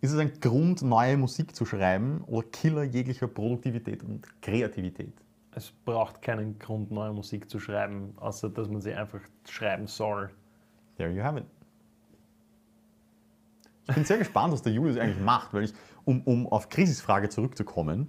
Ist 0.00 0.12
es 0.12 0.18
ein 0.18 0.32
Grund, 0.40 0.82
neue 0.82 1.16
Musik 1.16 1.54
zu 1.54 1.64
schreiben 1.64 2.22
oder 2.26 2.46
Killer 2.48 2.84
jeglicher 2.84 3.26
Produktivität 3.26 4.02
und 4.02 4.26
Kreativität? 4.40 5.14
Es 5.56 5.70
braucht 5.84 6.20
keinen 6.22 6.58
Grund, 6.58 6.90
neue 6.90 7.12
Musik 7.12 7.48
zu 7.48 7.60
schreiben, 7.60 8.14
außer 8.16 8.48
dass 8.50 8.68
man 8.68 8.80
sie 8.80 8.92
einfach 8.92 9.20
schreiben 9.48 9.86
soll. 9.86 10.30
There 10.96 11.10
you 11.12 11.22
have 11.22 11.38
it. 11.38 11.44
Ich 13.88 13.94
bin 13.94 14.04
sehr 14.04 14.18
gespannt, 14.18 14.52
was 14.52 14.62
der 14.62 14.72
Julius 14.72 14.96
eigentlich 14.96 15.22
macht, 15.22 15.52
weil 15.52 15.64
ich, 15.64 15.74
um, 16.04 16.22
um 16.22 16.46
auf 16.46 16.68
Krisis 16.68 17.00
Frage 17.00 17.28
zurückzukommen, 17.28 18.08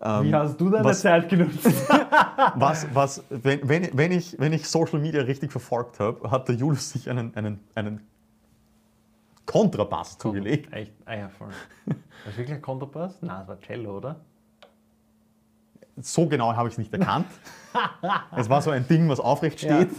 Wie 0.00 0.32
hast 0.34 0.60
du 0.60 0.68
deine 0.70 0.84
was- 0.84 1.00
Zeit 1.00 1.28
genutzt? 1.28 1.64
was, 2.54 2.86
was, 2.94 3.24
wenn, 3.30 3.66
wenn, 3.68 3.88
wenn, 3.96 4.12
ich, 4.12 4.38
wenn 4.38 4.52
ich 4.52 4.68
Social 4.68 5.00
Media 5.00 5.22
richtig 5.22 5.50
verfolgt 5.50 5.98
habe, 5.98 6.30
hat 6.30 6.46
der 6.48 6.56
Julius 6.56 6.90
sich 6.90 7.08
einen, 7.10 7.34
einen, 7.34 7.58
einen 7.74 8.00
Kontrabass 9.46 10.18
zugelegt. 10.18 10.72
Echt? 10.72 10.92
Ah 11.06 11.14
ja, 11.16 11.28
voll. 11.30 11.48
Das 11.86 12.32
ist 12.34 12.38
wirklich 12.38 12.56
ein 12.56 12.62
Kontrabass? 12.62 13.20
Nein, 13.22 13.38
das 13.40 13.48
war 13.48 13.60
Cello, 13.60 13.96
oder? 13.96 14.16
So 16.02 16.26
genau 16.26 16.54
habe 16.54 16.68
ich 16.68 16.74
es 16.74 16.78
nicht 16.78 16.92
erkannt. 16.92 17.26
es 18.36 18.48
war 18.48 18.62
so 18.62 18.70
ein 18.70 18.86
Ding, 18.88 19.08
was 19.08 19.20
aufrecht 19.20 19.62
Ja. 19.62 19.82
steht. 19.82 19.90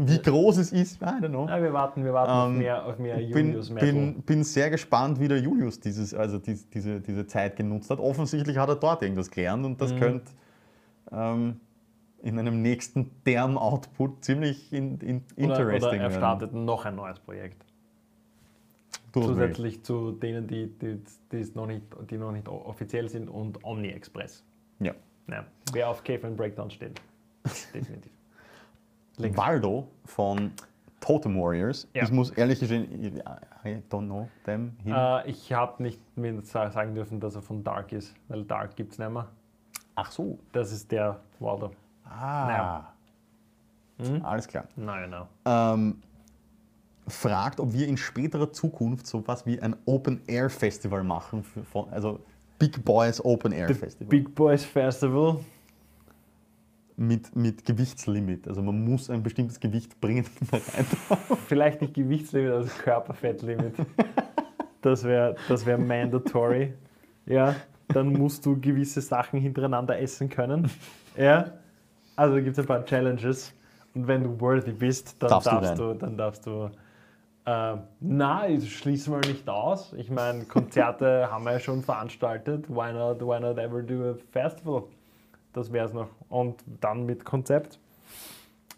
Wie 0.00 0.22
groß 0.22 0.58
es 0.58 0.70
ist, 0.70 1.02
I 1.02 1.06
don't 1.06 1.30
know. 1.30 1.48
Ja, 1.48 1.60
wir 1.60 1.72
warten, 1.72 2.04
wir 2.04 2.12
warten 2.12 2.30
auf 2.30 2.48
Ähm, 2.50 2.58
mehr, 2.58 2.86
auf 2.86 2.98
mehr 2.98 3.16
bin, 3.16 3.48
Julius 3.48 3.70
Metal. 3.70 3.90
bin, 3.90 4.22
bin 4.22 4.44
sehr 4.44 4.70
gespannt, 4.70 5.18
wie 5.18 5.26
der 5.26 5.40
Julius 5.40 5.80
dieses, 5.80 6.14
also 6.14 6.38
dies, 6.38 6.68
diese, 6.70 7.00
diese 7.00 7.26
Zeit 7.26 7.56
genutzt 7.56 7.90
hat. 7.90 7.98
Offensichtlich 7.98 8.56
hat 8.58 8.68
er 8.68 8.76
dort 8.76 9.02
irgendwas 9.02 9.28
gelernt 9.30 9.64
und 9.64 9.72
Mhm. 9.72 9.78
das 9.78 9.96
könnte 9.96 10.30
ähm, 11.10 11.60
in 12.22 12.38
einem 12.38 12.62
nächsten 12.62 13.10
Term-Output 13.24 14.24
ziemlich 14.24 14.72
in, 14.72 15.00
in, 15.00 15.16
oder, 15.16 15.58
interesting 15.58 15.72
oder 15.72 15.96
er 15.96 16.00
werden. 16.10 16.12
startet 16.14 16.52
noch 16.52 16.84
ein 16.84 16.94
neues 16.94 17.18
Projekt. 17.18 17.64
Zusätzlich 19.12 19.82
zu 19.82 20.12
denen, 20.12 20.46
die, 20.46 20.68
die, 20.78 21.00
die, 21.32 21.50
noch 21.54 21.66
nicht, 21.66 21.82
die 22.10 22.18
noch 22.18 22.30
nicht 22.30 22.46
offiziell 22.48 23.08
sind 23.08 23.28
und 23.28 23.64
Omni 23.64 23.88
Express. 23.88 24.44
Ja. 24.80 24.92
Ja, 25.28 25.44
wer 25.72 25.88
auf 25.88 26.02
Cave 26.04 26.26
and 26.26 26.36
Breakdown 26.36 26.70
steht. 26.70 27.00
Definitiv. 27.74 28.12
Waldo 29.18 29.88
von 30.04 30.52
Totem 31.00 31.40
Warriors. 31.40 31.88
Ja. 31.94 32.04
Ich 32.04 32.10
muss 32.10 32.30
ehrlich 32.30 32.60
gestehen, 32.60 33.16
I 33.64 33.82
don't 33.90 34.06
know 34.06 34.28
them. 34.44 34.76
Him. 34.84 34.94
Äh, 34.94 35.28
ich 35.30 35.52
habe 35.52 35.82
nicht 35.82 36.00
mir 36.16 36.40
sa- 36.42 36.70
sagen 36.70 36.94
dürfen, 36.94 37.20
dass 37.20 37.34
er 37.34 37.42
von 37.42 37.62
Dark 37.64 37.92
ist, 37.92 38.14
weil 38.28 38.44
Dark 38.44 38.76
gibt 38.76 38.92
es 38.92 38.98
nicht 38.98 39.10
mehr. 39.10 39.28
Ach 39.96 40.10
so. 40.10 40.38
Das 40.52 40.72
ist 40.72 40.90
der 40.92 41.20
Waldo. 41.40 41.72
Ah. 42.04 42.84
Hm? 43.98 44.24
Alles 44.24 44.46
klar. 44.46 44.64
Nein, 44.76 45.10
nein. 45.10 45.26
ähm, 45.44 46.02
fragt, 47.08 47.58
ob 47.58 47.72
wir 47.72 47.86
in 47.88 47.96
späterer 47.96 48.52
Zukunft 48.52 49.06
sowas 49.06 49.44
wie 49.46 49.60
ein 49.60 49.74
Open 49.86 50.20
Air 50.26 50.50
Festival 50.50 51.02
machen, 51.02 51.42
für, 51.42 51.64
von, 51.64 51.88
also 51.90 52.20
Big 52.58 52.84
Boys 52.84 53.24
Open 53.24 53.52
Air 53.52 53.74
Festival 53.74 54.08
Big 54.08 54.34
Boys 54.34 54.64
Festival. 54.64 55.40
mit, 56.96 57.34
mit 57.36 57.64
Gewichtslimit. 57.64 58.48
Also 58.48 58.62
man 58.62 58.84
muss 58.84 59.08
ein 59.08 59.22
bestimmtes 59.22 59.60
Gewicht 59.60 60.00
bringen. 60.00 60.26
rein. 60.52 60.86
Vielleicht 61.46 61.80
nicht 61.80 61.94
Gewichtslimit, 61.94 62.52
also 62.52 62.70
Körperfettlimit. 62.82 63.74
Das 64.82 65.04
wäre 65.04 65.36
das 65.48 65.66
wär 65.66 65.78
mandatory. 65.78 66.74
Ja, 67.26 67.54
dann 67.88 68.12
musst 68.12 68.44
du 68.46 68.58
gewisse 68.60 69.00
Sachen 69.00 69.40
hintereinander 69.40 69.98
essen 69.98 70.28
können. 70.28 70.70
Ja, 71.16 71.52
also 72.16 72.36
gibt 72.36 72.50
es 72.50 72.58
ein 72.58 72.66
paar 72.66 72.84
Challenges. 72.84 73.52
Und 73.94 74.06
wenn 74.06 74.22
du 74.22 74.40
worthy 74.40 74.72
bist, 74.72 75.16
dann 75.20 75.30
Darfst 75.30 75.46
darfst, 75.46 75.78
du 75.78 75.92
du, 75.92 75.94
dann 75.94 76.16
darfst 76.16 76.46
du. 76.46 76.70
Äh, 77.48 77.78
na, 78.00 78.46
ich 78.46 78.76
schließe 78.76 79.10
mal 79.10 79.20
nicht 79.20 79.48
aus. 79.48 79.94
Ich 79.94 80.10
meine, 80.10 80.44
Konzerte 80.44 81.28
haben 81.30 81.44
wir 81.44 81.52
ja 81.52 81.60
schon 81.60 81.82
veranstaltet. 81.82 82.68
Why 82.68 82.92
not, 82.92 83.22
why 83.22 83.40
not 83.40 83.56
ever 83.56 83.82
do 83.82 84.10
a 84.10 84.14
festival? 84.32 84.82
Das 85.54 85.72
wäre 85.72 85.86
es 85.86 85.94
noch. 85.94 86.10
Und 86.28 86.62
dann 86.82 87.06
mit 87.06 87.24
Konzept 87.24 87.78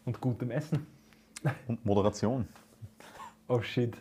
und 0.05 0.21
gutem 0.21 0.53
Essen. 0.53 0.87
Und 1.67 1.85
Moderation. 1.85 2.47
Oh 3.49 3.61
shit. 3.61 3.97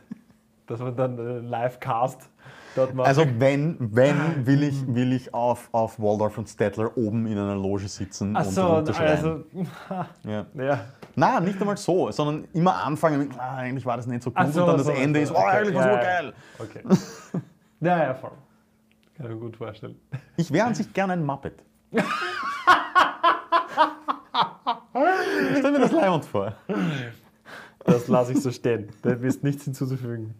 Dass 0.69 0.79
wir 0.79 0.91
dann 0.91 1.17
äh, 1.17 1.39
Livecast 1.39 2.29
dort 2.75 2.93
machen. 2.93 3.07
Also 3.07 3.25
wenn, 3.37 3.77
wenn 3.79 4.45
will 4.45 4.63
ich, 4.63 4.87
will 4.87 5.13
ich 5.13 5.33
auf, 5.33 5.69
auf 5.71 5.99
Waldorf 5.99 6.37
und 6.37 6.47
Stettler 6.47 6.95
oben 6.95 7.25
in 7.25 7.37
einer 7.37 7.55
Loge 7.55 7.87
sitzen 7.87 8.35
Ach 8.35 8.45
und 8.45 8.51
so, 8.51 8.65
runterschreien. 8.65 9.09
also. 9.09 9.43
ja. 10.23 10.45
Ja. 10.53 10.85
Na, 11.15 11.39
nicht 11.39 11.59
einmal 11.59 11.77
so, 11.77 12.11
sondern 12.11 12.47
immer 12.53 12.75
anfangen 12.75 13.19
mit, 13.19 13.37
ah, 13.37 13.57
eigentlich 13.57 13.85
war 13.85 13.97
das 13.97 14.07
nicht 14.07 14.23
so 14.23 14.31
gut 14.31 14.53
so, 14.53 14.61
und 14.61 14.67
dann 14.67 14.77
das 14.77 14.85
so, 14.85 14.91
Ende 14.93 15.25
so, 15.25 15.33
ist, 15.33 15.37
oh, 15.37 15.43
okay. 15.43 15.57
eigentlich 15.57 15.75
war 15.75 15.85
es 15.85 15.91
ja. 15.91 16.01
geil. 16.01 16.33
Okay. 16.59 16.83
Ja, 17.81 17.97
ja, 17.97 18.13
voll. 18.13 18.31
Kann 19.15 19.27
ich 19.27 19.31
mir 19.31 19.39
gut 19.39 19.55
vorstellen. 19.55 19.95
Ich 20.35 20.51
wäre 20.51 20.67
an 20.67 20.75
sich 20.75 20.93
gerne 20.93 21.13
ein 21.13 21.25
Muppet. 21.25 21.63
stell 25.57 25.71
mir 25.71 25.79
das 25.79 25.91
leibend 25.91 26.25
vor. 26.25 26.53
Das 27.85 28.07
lasse 28.07 28.33
ich 28.33 28.41
so 28.41 28.51
stehen. 28.51 28.89
Da 29.01 29.11
ist 29.13 29.43
nichts 29.43 29.63
hinzuzufügen. 29.65 30.35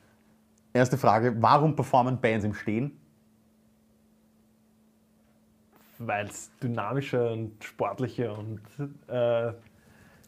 erste 0.72 0.96
Frage, 0.96 1.36
warum 1.40 1.74
performen 1.76 2.18
Bands 2.20 2.44
im 2.44 2.54
Stehen? 2.54 2.96
Weil 5.98 6.26
es 6.26 6.50
dynamischer 6.62 7.32
und 7.32 7.62
sportlicher 7.62 8.38
und 8.38 8.60
äh, 9.08 9.52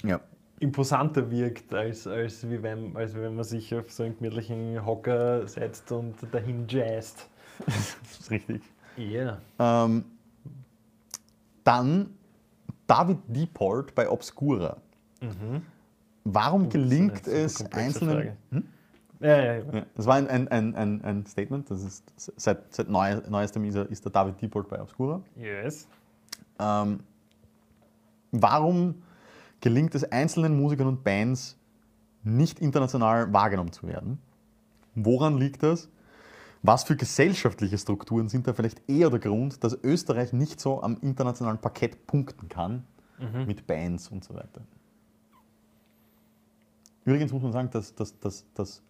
Ja. 0.02 0.20
imposanter 0.60 1.30
wirkt, 1.30 1.72
als, 1.74 2.06
als, 2.06 2.48
wie 2.48 2.62
wenn, 2.62 2.96
als 2.96 3.14
wenn 3.14 3.34
man 3.34 3.44
sich 3.44 3.74
auf 3.74 3.90
so 3.90 4.02
einen 4.02 4.16
gemütlichen 4.16 4.84
Hocker 4.84 5.46
setzt 5.46 5.90
und 5.92 6.14
dahin 6.32 6.66
jazzt. 6.68 7.28
Das 7.66 7.96
ist 8.20 8.30
richtig. 8.30 8.62
Ja. 8.96 9.38
Ähm, 9.58 10.04
dann 11.64 12.10
David 12.86 13.18
Diepold 13.28 13.94
bei 13.94 14.08
Obscura. 14.08 14.76
Warum 16.24 16.68
gelingt 16.68 17.26
Mhm. 17.26 17.32
eine 17.32 17.34
super 17.34 17.44
es 17.44 17.54
komplexe 17.56 18.00
einzelnen. 18.00 18.36
Hm? 18.50 18.64
Ja, 19.20 19.36
ja, 19.36 19.54
ja. 19.54 19.86
Das 19.94 20.06
war 20.06 20.16
ein, 20.16 20.28
ein, 20.28 20.48
ein, 20.74 21.04
ein, 21.04 21.26
Statement. 21.26 21.70
Das 21.70 21.82
ist 21.82 22.04
seit, 22.16 22.74
seit 22.74 22.88
neu, 22.88 23.20
neuestem 23.28 23.64
ist, 23.64 23.76
er, 23.76 23.88
ist 23.88 24.04
der 24.04 24.10
David 24.10 24.40
Diepold 24.40 24.68
bei 24.68 24.80
Obscura. 24.82 25.22
Yes. 25.36 25.86
Ähm, 26.58 27.00
warum 28.32 29.02
gelingt 29.62 29.94
es 29.94 30.04
einzelnen 30.04 30.60
Musikern 30.60 30.88
und 30.88 31.02
Bands 31.04 31.56
nicht 32.22 32.58
international 32.60 33.32
wahrgenommen 33.32 33.72
zu 33.72 33.86
werden? 33.86 34.20
Woran 34.94 35.38
liegt 35.38 35.62
das? 35.62 35.88
Was 36.62 36.84
für 36.84 36.94
gesellschaftliche 36.96 37.78
Strukturen 37.78 38.28
sind 38.28 38.46
da 38.46 38.52
vielleicht 38.52 38.82
eher 38.88 39.08
der 39.08 39.18
Grund, 39.18 39.64
dass 39.64 39.72
Österreich 39.82 40.32
nicht 40.34 40.60
so 40.60 40.82
am 40.82 40.98
internationalen 41.00 41.58
Parkett 41.58 42.06
punkten 42.06 42.48
kann 42.50 42.84
mit 43.46 43.66
Bands 43.66 44.08
und 44.08 44.22
so 44.22 44.34
weiter? 44.34 44.60
Übrigens 47.04 47.32
muss 47.32 47.42
man 47.42 47.52
sagen, 47.52 47.70
dass, 47.70 47.94
dass, 47.94 48.18
dass, 48.20 48.44
dass 48.54 48.82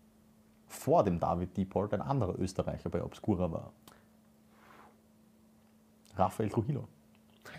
vor 0.66 1.04
dem 1.04 1.18
David 1.20 1.56
Diepold 1.56 1.94
ein 1.94 2.02
anderer 2.02 2.38
Österreicher 2.38 2.90
bei 2.90 3.02
Obscura 3.02 3.50
war. 3.50 3.72
Raphael 6.16 6.50
Trujillo. 6.50 6.88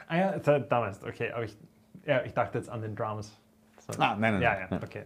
Ah 0.07 0.17
ja, 0.17 0.37
da- 0.39 0.59
damals, 0.59 1.03
okay, 1.03 1.31
aber 1.31 1.45
ich, 1.45 1.57
ja, 2.05 2.23
ich 2.23 2.33
dachte 2.33 2.57
jetzt 2.57 2.69
an 2.69 2.81
den 2.81 2.95
Drums. 2.95 3.37
So. 3.79 4.01
Ah, 4.01 4.15
nein, 4.15 4.33
nein, 4.33 4.41
Ja, 4.41 4.53
nein. 4.53 4.67
ja, 4.71 4.77
okay. 4.83 5.03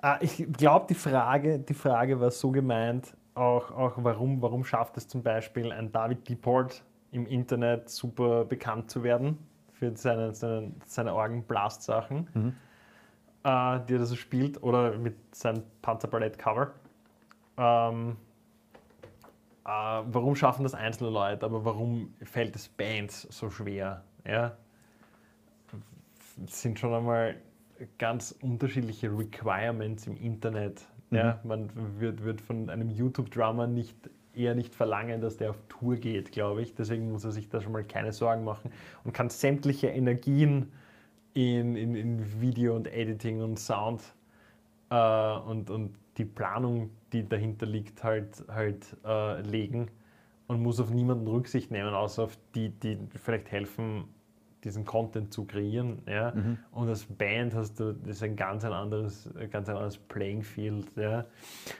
Ah, 0.00 0.18
ich 0.20 0.46
glaube, 0.52 0.86
die 0.88 0.94
Frage, 0.94 1.58
die 1.58 1.74
Frage 1.74 2.20
war 2.20 2.30
so 2.30 2.50
gemeint, 2.50 3.14
auch, 3.34 3.70
auch 3.70 3.92
warum, 3.96 4.40
warum 4.42 4.64
schafft 4.64 4.96
es 4.96 5.08
zum 5.08 5.22
Beispiel 5.22 5.72
ein 5.72 5.90
David 5.90 6.28
Deport 6.28 6.84
im 7.10 7.26
Internet 7.26 7.88
super 7.88 8.44
bekannt 8.44 8.90
zu 8.90 9.02
werden 9.02 9.38
für 9.72 9.96
seine, 9.96 10.34
seine, 10.34 10.72
seine 10.86 11.14
Orgenblast-Sachen, 11.14 12.54
äh, 13.44 13.80
die 13.88 13.94
er 13.94 14.04
so 14.04 14.14
spielt, 14.16 14.62
oder 14.62 14.96
mit 14.98 15.34
seinem 15.34 15.62
Panzerballett-Cover. 15.82 16.72
Ähm, 17.56 18.16
äh, 19.64 19.68
warum 19.68 20.36
schaffen 20.36 20.62
das 20.64 20.74
einzelne 20.74 21.10
Leute, 21.10 21.46
aber 21.46 21.64
warum 21.64 22.14
fällt 22.22 22.54
es 22.56 22.68
Bands 22.68 23.22
so 23.30 23.48
schwer? 23.50 24.04
Ja? 24.26 24.56
Sind 26.46 26.78
schon 26.78 26.94
einmal 26.94 27.36
ganz 27.98 28.34
unterschiedliche 28.42 29.08
Requirements 29.08 30.06
im 30.06 30.16
Internet. 30.16 30.82
Ja? 31.10 31.40
Man 31.44 31.70
wird, 31.98 32.24
wird 32.24 32.40
von 32.40 32.70
einem 32.70 32.90
YouTube-Drummer 32.90 33.66
nicht, 33.66 33.96
eher 34.34 34.54
nicht 34.54 34.74
verlangen, 34.74 35.20
dass 35.20 35.36
der 35.36 35.50
auf 35.50 35.62
Tour 35.68 35.96
geht, 35.96 36.32
glaube 36.32 36.62
ich. 36.62 36.74
Deswegen 36.74 37.10
muss 37.12 37.24
er 37.24 37.32
sich 37.32 37.48
da 37.48 37.60
schon 37.60 37.72
mal 37.72 37.84
keine 37.84 38.12
Sorgen 38.12 38.44
machen 38.44 38.70
und 39.04 39.12
kann 39.12 39.30
sämtliche 39.30 39.88
Energien 39.88 40.72
in, 41.34 41.76
in, 41.76 41.94
in 41.94 42.40
Video 42.40 42.74
und 42.74 42.92
Editing 42.92 43.42
und 43.42 43.58
Sound 43.58 44.02
äh, 44.90 45.38
und, 45.38 45.70
und 45.70 45.94
die 46.16 46.24
Planung, 46.24 46.90
die 47.12 47.28
dahinter 47.28 47.66
liegt, 47.66 48.02
halt, 48.04 48.44
halt 48.48 48.96
äh, 49.04 49.40
legen 49.42 49.88
und 50.46 50.62
muss 50.62 50.80
auf 50.80 50.90
niemanden 50.90 51.26
Rücksicht 51.26 51.70
nehmen, 51.70 51.92
außer 51.92 52.24
auf 52.24 52.38
die, 52.54 52.70
die 52.70 52.98
vielleicht 53.16 53.50
helfen, 53.50 54.04
diesen 54.64 54.84
Content 54.84 55.32
zu 55.32 55.44
kreieren. 55.44 56.02
Ja? 56.06 56.32
Mhm. 56.34 56.58
Und 56.72 56.88
als 56.88 57.04
Band 57.04 57.54
hast 57.54 57.80
du 57.80 57.92
das 57.92 58.16
ist 58.16 58.22
ein 58.22 58.36
ganz 58.36 58.64
ein 58.64 58.72
anderes, 58.72 59.30
ganz 59.50 59.68
ein 59.68 59.76
anderes 59.76 59.98
Playing 59.98 60.42
Field. 60.42 60.86
Ja? 60.96 61.26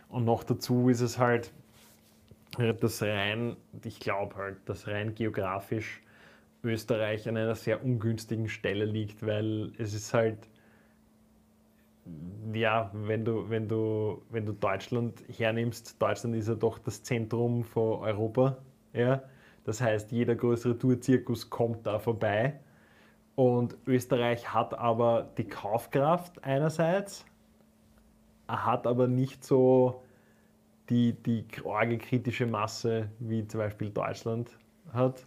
Und 0.09 0.25
noch 0.25 0.45
dazu 0.45 0.89
ist 0.89 1.01
es 1.01 1.19
halt, 1.19 1.53
das 2.81 3.03
rein, 3.03 3.57
ich 3.83 3.99
glaube 3.99 4.37
halt, 4.37 4.57
dass 4.67 4.87
rein 4.87 5.15
geografisch 5.15 6.01
Österreich 6.63 7.29
an 7.29 7.37
einer 7.37 7.55
sehr 7.55 7.85
ungünstigen 7.85 8.49
Stelle 8.49 8.85
liegt, 8.85 9.25
weil 9.27 9.73
es 9.79 9.93
ist 9.93 10.15
halt, 10.15 10.39
ja, 12.53 12.91
wenn 12.93 13.25
du, 13.25 13.49
wenn 13.49 13.69
du, 13.69 14.23
wenn 14.31 14.47
du 14.47 14.53
Deutschland 14.53 15.25
hernimmst, 15.29 16.01
Deutschland 16.01 16.37
ist 16.37 16.49
ja 16.49 16.55
doch 16.55 16.79
das 16.79 17.03
Zentrum 17.03 17.65
von 17.65 18.01
Europa, 18.01 18.59
ja. 18.93 19.23
Das 19.65 19.81
heißt, 19.81 20.13
jeder 20.13 20.35
größere 20.35 20.77
Tourzirkus 20.79 21.49
kommt 21.49 21.87
da 21.87 21.99
vorbei. 21.99 22.61
Und 23.37 23.77
Österreich 23.87 24.53
hat 24.55 24.75
aber 24.79 25.29
die 25.37 25.45
Kaufkraft 25.45 26.45
einerseits, 26.45 27.25
hat 28.47 28.87
aber 28.87 29.09
nicht 29.09 29.45
so 29.45 30.03
die, 30.89 31.15
die 31.15 31.45
kritische 31.49 32.47
Masse, 32.47 33.09
wie 33.19 33.47
zum 33.49 33.59
Beispiel 33.59 33.91
Deutschland 33.91 34.57
hat. 34.93 35.25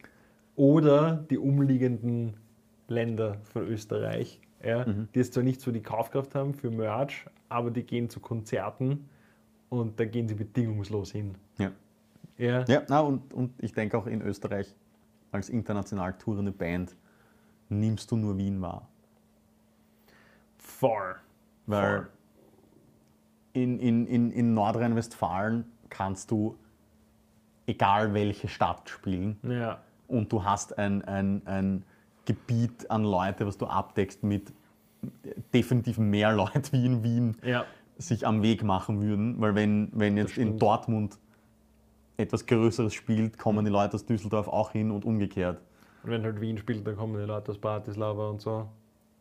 Oder 0.55 1.25
die 1.29 1.37
umliegenden 1.37 2.35
Länder 2.87 3.37
von 3.43 3.63
Österreich, 3.67 4.39
ja, 4.63 4.85
Mhm. 4.87 5.07
die 5.13 5.19
jetzt 5.19 5.33
zwar 5.33 5.43
nicht 5.43 5.59
so 5.61 5.71
die 5.71 5.81
Kaufkraft 5.81 6.33
haben 6.35 6.53
für 6.53 6.71
Merch, 6.71 7.25
aber 7.49 7.71
die 7.71 7.83
gehen 7.83 8.09
zu 8.09 8.19
Konzerten 8.19 9.09
und 9.69 9.99
da 9.99 10.05
gehen 10.05 10.27
sie 10.27 10.35
bedingungslos 10.35 11.11
hin. 11.11 11.35
Ja. 11.57 11.71
Ja, 12.37 12.63
Ja, 12.67 12.83
na, 12.87 13.01
und, 13.01 13.33
und 13.33 13.51
ich 13.61 13.73
denke 13.73 13.97
auch 13.97 14.05
in 14.07 14.21
Österreich 14.21 14.73
als 15.31 15.49
international 15.49 16.13
tourende 16.17 16.51
Band 16.51 16.95
nimmst 17.69 18.11
du 18.11 18.17
nur 18.17 18.37
Wien 18.37 18.61
wahr. 18.61 18.87
voll. 20.57 21.15
Weil 21.65 21.97
Voll. 21.97 22.07
in, 23.53 23.79
in, 23.79 24.07
in, 24.07 24.31
in 24.31 24.53
Nordrhein-Westfalen 24.53 25.65
kannst 25.89 26.31
du 26.31 26.57
egal 27.65 28.13
welche 28.13 28.47
Stadt 28.47 28.89
spielen 28.89 29.37
Ja, 29.43 29.79
und 30.07 30.31
du 30.31 30.43
hast 30.43 30.77
ein, 30.77 31.03
ein, 31.03 31.41
ein 31.45 31.83
Gebiet 32.25 32.89
an 32.89 33.03
Leute, 33.03 33.45
was 33.45 33.57
du 33.57 33.65
abdeckst 33.65 34.23
mit 34.23 34.53
definitiv 35.53 35.97
mehr 35.97 36.31
Leuten 36.35 36.71
wie 36.71 36.85
in 36.85 37.03
Wien 37.03 37.37
ja, 37.43 37.65
sich 37.97 38.25
am 38.25 38.41
Weg 38.41 38.63
machen 38.63 39.01
würden, 39.01 39.39
weil 39.41 39.55
wenn, 39.55 39.89
wenn 39.93 40.15
jetzt 40.17 40.37
in. 40.37 40.57
Dortmund 40.57 41.17
etwas 42.17 42.45
Größeres 42.45 42.93
spielt, 42.93 43.37
kommen 43.37 43.63
die 43.63 43.71
Leute 43.71 43.95
aus 43.95 44.05
Düsseldorf 44.05 44.47
auch 44.47 44.71
hin 44.71 44.89
und 44.91 45.05
umgekehrt. 45.05 45.61
Und 46.07 46.13
wenn 46.13 46.23
halt 46.23 46.39
Wien 46.39 46.57
spielt, 46.57 46.87
dann 46.87 46.95
kommen 46.95 47.19
die 47.19 47.25
Leute 47.25 47.51
aus 47.51 47.57
Bratislava 47.57 48.29
und 48.29 48.41
so. 48.41 48.69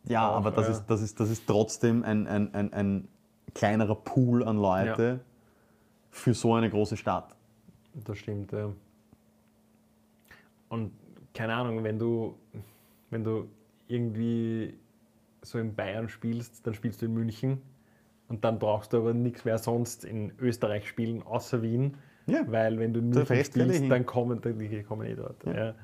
Ja, 0.04 0.30
Auch, 0.30 0.36
aber 0.36 0.52
das, 0.52 0.66
ja. 0.66 0.72
ist, 0.74 0.86
das, 0.86 1.02
ist, 1.02 1.18
das 1.18 1.30
ist 1.30 1.46
trotzdem 1.46 2.04
ein, 2.04 2.28
ein, 2.28 2.54
ein, 2.54 2.72
ein 2.72 3.08
kleinerer 3.54 3.96
Pool 3.96 4.44
an 4.44 4.56
Leute 4.56 5.20
für 6.10 6.32
so 6.32 6.54
eine 6.54 6.70
große 6.70 6.96
Stadt. 6.96 7.34
Das 8.04 8.18
stimmt, 8.18 8.52
ja. 8.52 8.72
Und 10.68 10.92
keine 11.34 11.54
Ahnung, 11.54 11.82
wenn 11.82 11.98
du, 11.98 12.38
wenn 13.10 13.24
du 13.24 13.48
irgendwie 13.88 14.78
so 15.42 15.58
in 15.58 15.74
Bayern 15.74 16.08
spielst, 16.08 16.66
dann 16.66 16.74
spielst 16.74 17.02
du 17.02 17.06
in 17.06 17.14
München 17.14 17.62
und 18.28 18.44
dann 18.44 18.60
brauchst 18.60 18.92
du 18.92 18.98
aber 18.98 19.12
nichts 19.12 19.44
mehr 19.44 19.58
sonst 19.58 20.04
in 20.04 20.32
Österreich 20.38 20.88
spielen, 20.88 21.24
außer 21.24 21.62
Wien. 21.62 21.96
Ja. 22.26 22.40
Weil 22.46 22.78
wenn 22.78 22.92
du 22.92 23.00
in 23.00 23.12
Der 23.12 23.20
München 23.24 23.44
spielst, 23.44 23.78
hin. 23.80 23.88
dann 23.90 24.04
kommen 24.06 24.40
die, 24.42 24.82
kommen 24.82 25.06
eh 25.06 25.14
dort. 25.14 25.44
Ja. 25.46 25.74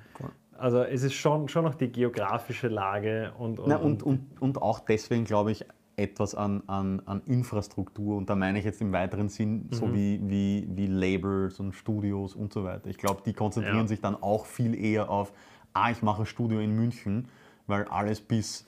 Also 0.59 0.83
es 0.83 1.03
ist 1.03 1.15
schon, 1.15 1.49
schon 1.49 1.65
noch 1.65 1.75
die 1.75 1.91
geografische 1.91 2.69
Lage 2.69 3.33
und, 3.39 3.59
und, 3.59 3.69
Na, 3.69 3.77
und, 3.77 4.03
und, 4.03 4.41
und 4.41 4.61
auch 4.63 4.81
deswegen 4.81 5.25
glaube 5.25 5.51
ich 5.53 5.65
etwas 5.97 6.35
an, 6.35 6.63
an, 6.69 7.03
an 7.05 7.21
Infrastruktur 7.27 8.17
und 8.17 8.29
da 8.31 8.35
meine 8.35 8.59
ich 8.59 8.65
jetzt 8.65 8.81
im 8.81 8.93
weiteren 8.93 9.29
Sinn 9.29 9.69
so 9.71 9.87
Mhm. 9.87 9.95
wie, 9.95 10.21
wie, 10.25 10.69
wie 10.71 10.87
Labels 10.87 11.61
und 11.61 11.75
Studios 11.75 12.35
und 12.35 12.53
so 12.53 12.65
weiter. 12.65 12.89
Ich 12.89 12.99
glaube, 12.99 13.23
die 13.27 13.33
konzentrieren 13.35 13.81
Ja. 13.81 13.87
sich 13.87 14.01
dann 14.01 14.17
auch 14.21 14.47
viel 14.47 14.75
eher 14.75 15.11
auf, 15.11 15.33
ah, 15.75 15.91
ich 15.91 16.03
mache 16.03 16.23
ein 16.23 16.27
Studio 16.27 16.61
in 16.61 16.75
München, 16.75 17.29
weil 17.67 17.85
alles 17.85 18.21
bis 18.21 18.67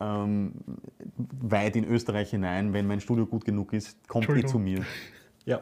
ähm, 0.00 0.52
weit 1.40 1.76
in 1.76 1.84
Österreich 1.84 2.30
hinein, 2.30 2.72
wenn 2.72 2.86
mein 2.86 3.00
Studio 3.00 3.26
gut 3.26 3.44
genug 3.44 3.72
ist, 3.72 4.06
kommt 4.08 4.28
eh 4.30 4.44
zu 4.44 4.58
mir. 4.58 4.82
ja. 5.44 5.60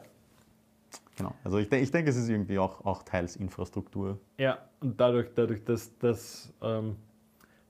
Genau. 1.19 1.35
Also 1.43 1.59
ich, 1.59 1.71
ich 1.71 1.91
denke, 1.91 2.11
es 2.11 2.17
ist 2.17 2.29
irgendwie 2.29 2.59
auch, 2.61 2.85
auch 2.85 3.03
teils 3.03 3.35
Infrastruktur. 3.35 4.21
Ja, 4.39 4.59
und 4.81 4.99
dadurch, 5.01 5.31
dadurch 5.35 5.65
dass, 5.65 5.99
dass 5.99 6.55
ähm, 6.63 6.97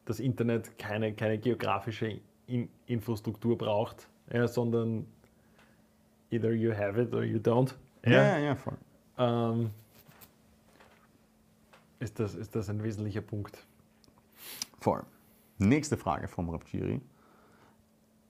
das 0.04 0.20
Internet 0.20 0.78
keine, 0.78 1.14
keine 1.14 1.38
geografische 1.38 2.20
In 2.46 2.68
Infrastruktur 2.86 3.56
braucht, 3.56 4.06
ja, 4.30 4.46
sondern 4.46 5.06
either 6.30 6.52
you 6.52 6.72
have 6.72 7.00
it 7.00 7.14
or 7.14 7.22
you 7.22 7.38
don't, 7.38 7.74
ja, 8.04 8.38
ja 8.38 8.54
voll. 8.54 8.76
ähm, 9.16 9.70
ist, 12.00 12.20
das, 12.20 12.34
ist 12.34 12.54
das 12.54 12.68
ein 12.68 12.82
wesentlicher 12.82 13.22
Punkt. 13.22 13.66
Voll. 14.78 15.02
Nächste 15.58 15.96
Frage 15.96 16.28
vom 16.28 16.50
Rapgiri. 16.50 17.00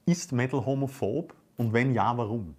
Ist 0.07 0.33
Metal 0.33 0.65
homophob 0.65 1.35
und 1.57 1.73
wenn 1.73 1.93
ja, 1.93 2.17
warum? 2.17 2.55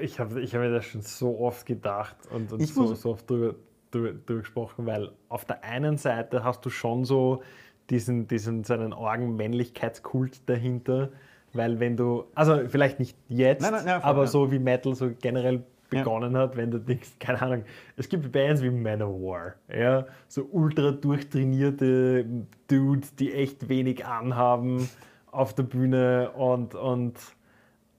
Ich 0.00 0.18
habe 0.20 0.40
ich 0.40 0.54
hab 0.54 0.62
mir 0.62 0.70
das 0.70 0.84
schon 0.86 1.02
so 1.02 1.38
oft 1.40 1.66
gedacht 1.66 2.16
und, 2.30 2.52
und 2.52 2.64
so, 2.66 2.94
so 2.94 3.10
oft 3.10 3.28
drüber, 3.28 3.54
drüber, 3.90 4.12
drüber 4.26 4.40
gesprochen, 4.40 4.86
weil 4.86 5.12
auf 5.28 5.44
der 5.44 5.62
einen 5.64 5.96
Seite 5.98 6.44
hast 6.44 6.64
du 6.64 6.70
schon 6.70 7.04
so 7.04 7.42
diesen, 7.90 8.26
diesen 8.26 8.64
seinen 8.64 8.92
argen 8.92 9.36
Männlichkeitskult 9.36 10.48
dahinter, 10.48 11.10
weil 11.52 11.78
wenn 11.80 11.96
du, 11.96 12.24
also 12.34 12.60
vielleicht 12.68 12.98
nicht 12.98 13.16
jetzt, 13.28 13.62
Nein, 13.62 13.72
nein, 13.72 13.86
ja, 13.86 14.00
voll, 14.00 14.10
aber 14.10 14.20
ja. 14.22 14.26
so 14.26 14.50
wie 14.50 14.58
Metal 14.58 14.94
so 14.94 15.10
generell 15.20 15.62
Ja. 15.92 16.00
begonnen 16.00 16.36
hat, 16.36 16.56
wenn 16.56 16.72
du 16.72 16.78
denkst, 16.80 17.10
keine 17.20 17.40
Ahnung, 17.40 17.64
es 17.96 18.08
gibt 18.08 18.32
Bands 18.32 18.60
wie 18.62 18.70
Manowar, 18.70 19.54
ja, 19.72 20.04
so 20.26 20.42
ultra 20.50 20.90
durchtrainierte 20.90 22.26
Dudes, 22.68 23.14
die 23.14 23.32
echt 23.32 23.68
wenig 23.68 24.04
anhaben 24.04 24.88
auf 25.30 25.54
der 25.54 25.62
Bühne 25.62 26.30
und, 26.32 26.74
und 26.74 27.14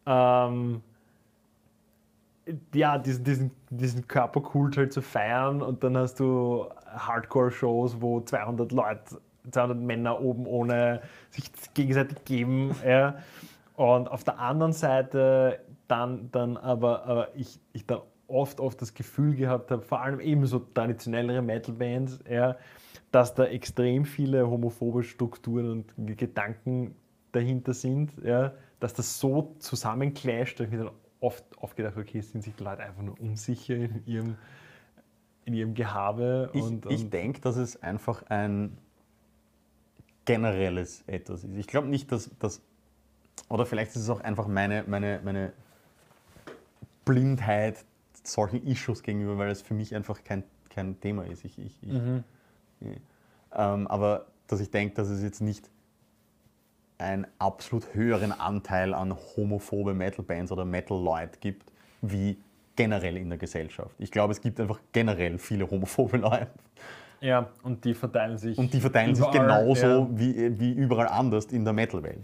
ähm, 0.05 0.81
ja, 2.73 2.97
diesen, 2.97 3.23
diesen, 3.23 3.51
diesen 3.69 4.07
Körperkult 4.07 4.77
halt 4.77 4.93
zu 4.93 5.01
feiern 5.01 5.61
und 5.61 5.83
dann 5.83 5.97
hast 5.97 6.19
du 6.19 6.65
Hardcore-Shows, 6.85 8.01
wo 8.01 8.21
200 8.21 8.71
Leute, 8.71 9.21
200 9.51 9.77
Männer 9.77 10.21
oben 10.21 10.45
ohne 10.45 11.01
sich 11.29 11.51
gegenseitig 11.73 12.23
geben. 12.25 12.75
Ja. 12.85 13.17
Und 13.75 14.09
auf 14.09 14.23
der 14.23 14.39
anderen 14.39 14.73
Seite 14.73 15.59
dann, 15.87 16.31
dann 16.31 16.57
aber, 16.57 17.05
aber 17.05 17.35
ich, 17.35 17.59
ich 17.73 17.85
dann 17.85 18.01
oft, 18.27 18.59
oft 18.59 18.81
das 18.81 18.93
Gefühl 18.93 19.35
gehabt 19.35 19.71
habe, 19.71 19.81
vor 19.81 20.01
allem 20.01 20.19
eben 20.19 20.45
so 20.45 20.59
traditionellere 20.59 21.41
Metal-Bands, 21.41 22.19
ja, 22.29 22.57
dass 23.11 23.33
da 23.35 23.45
extrem 23.45 24.05
viele 24.05 24.49
homophobe 24.49 25.03
Strukturen 25.03 25.85
und 25.95 26.17
Gedanken 26.17 26.95
dahinter 27.31 27.73
sind, 27.73 28.11
ja, 28.23 28.53
dass 28.79 28.93
das 28.93 29.19
so 29.19 29.55
zusammenclasht, 29.59 30.59
dass 30.59 30.67
ich 30.67 30.71
mir 30.71 30.85
dann 30.85 30.91
oft, 31.19 31.43
oft 31.57 31.75
gedacht 31.75 31.97
okay, 31.97 32.21
sind 32.21 32.43
sich 32.43 32.55
die 32.55 32.63
Leute 32.63 32.83
einfach 32.83 33.01
nur 33.01 33.19
unsicher 33.19 33.75
in 33.75 34.03
ihrem, 34.05 34.35
in 35.45 35.53
ihrem 35.53 35.73
Gehabe. 35.73 36.49
Ich, 36.53 36.63
und, 36.63 36.85
ich 36.87 37.03
und 37.03 37.13
denke, 37.13 37.41
dass 37.41 37.57
es 37.57 37.81
einfach 37.81 38.23
ein 38.29 38.77
generelles 40.25 41.03
etwas 41.07 41.43
ist. 41.43 41.55
Ich 41.55 41.67
glaube 41.67 41.87
nicht, 41.87 42.11
dass 42.11 42.29
das, 42.39 42.61
oder 43.49 43.65
vielleicht 43.65 43.91
ist 43.91 44.03
es 44.03 44.09
auch 44.09 44.21
einfach 44.21 44.47
meine, 44.47 44.83
meine, 44.87 45.21
meine 45.23 45.53
Blindheit 47.05 47.85
solchen 48.23 48.65
Issues 48.67 49.03
gegenüber, 49.03 49.37
weil 49.37 49.49
es 49.49 49.61
für 49.61 49.73
mich 49.73 49.95
einfach 49.95 50.23
kein, 50.23 50.43
kein 50.69 50.99
Thema 50.99 51.25
ist. 51.25 51.45
Ich, 51.45 51.57
ich, 51.57 51.81
ich, 51.81 51.93
Mhm. 51.93 52.23
ähm, 53.53 53.87
aber 53.87 54.27
dass 54.47 54.59
ich 54.59 54.69
denke, 54.69 54.95
dass 54.95 55.09
es 55.09 55.23
jetzt 55.23 55.41
nicht 55.41 55.69
einen 56.97 57.27
absolut 57.39 57.93
höheren 57.93 58.31
Anteil 58.31 58.93
an 58.93 59.15
homophobe 59.35 59.93
Metal-Bands 59.93 60.51
oder 60.51 60.65
Metal-Leute 60.65 61.39
gibt, 61.39 61.71
wie 62.01 62.37
generell 62.75 63.17
in 63.17 63.29
der 63.29 63.37
Gesellschaft. 63.37 63.95
Ich 63.99 64.11
glaube, 64.11 64.31
es 64.31 64.41
gibt 64.41 64.59
einfach 64.59 64.79
generell 64.91 65.37
viele 65.37 65.69
homophobe 65.69 66.17
Leute. 66.17 66.47
ja, 67.21 67.49
und 67.63 67.83
die 67.85 67.93
verteilen 67.93 68.37
sich. 68.37 68.57
Und 68.57 68.73
die 68.73 68.79
verteilen 68.81 69.15
sich 69.15 69.25
überall, 69.25 69.41
genauso 69.63 69.85
ja. 69.87 70.07
wie, 70.11 70.59
wie 70.59 70.71
überall 70.73 71.07
anders 71.07 71.45
in 71.45 71.63
der 71.63 71.73
Metal-Welt. 71.73 72.19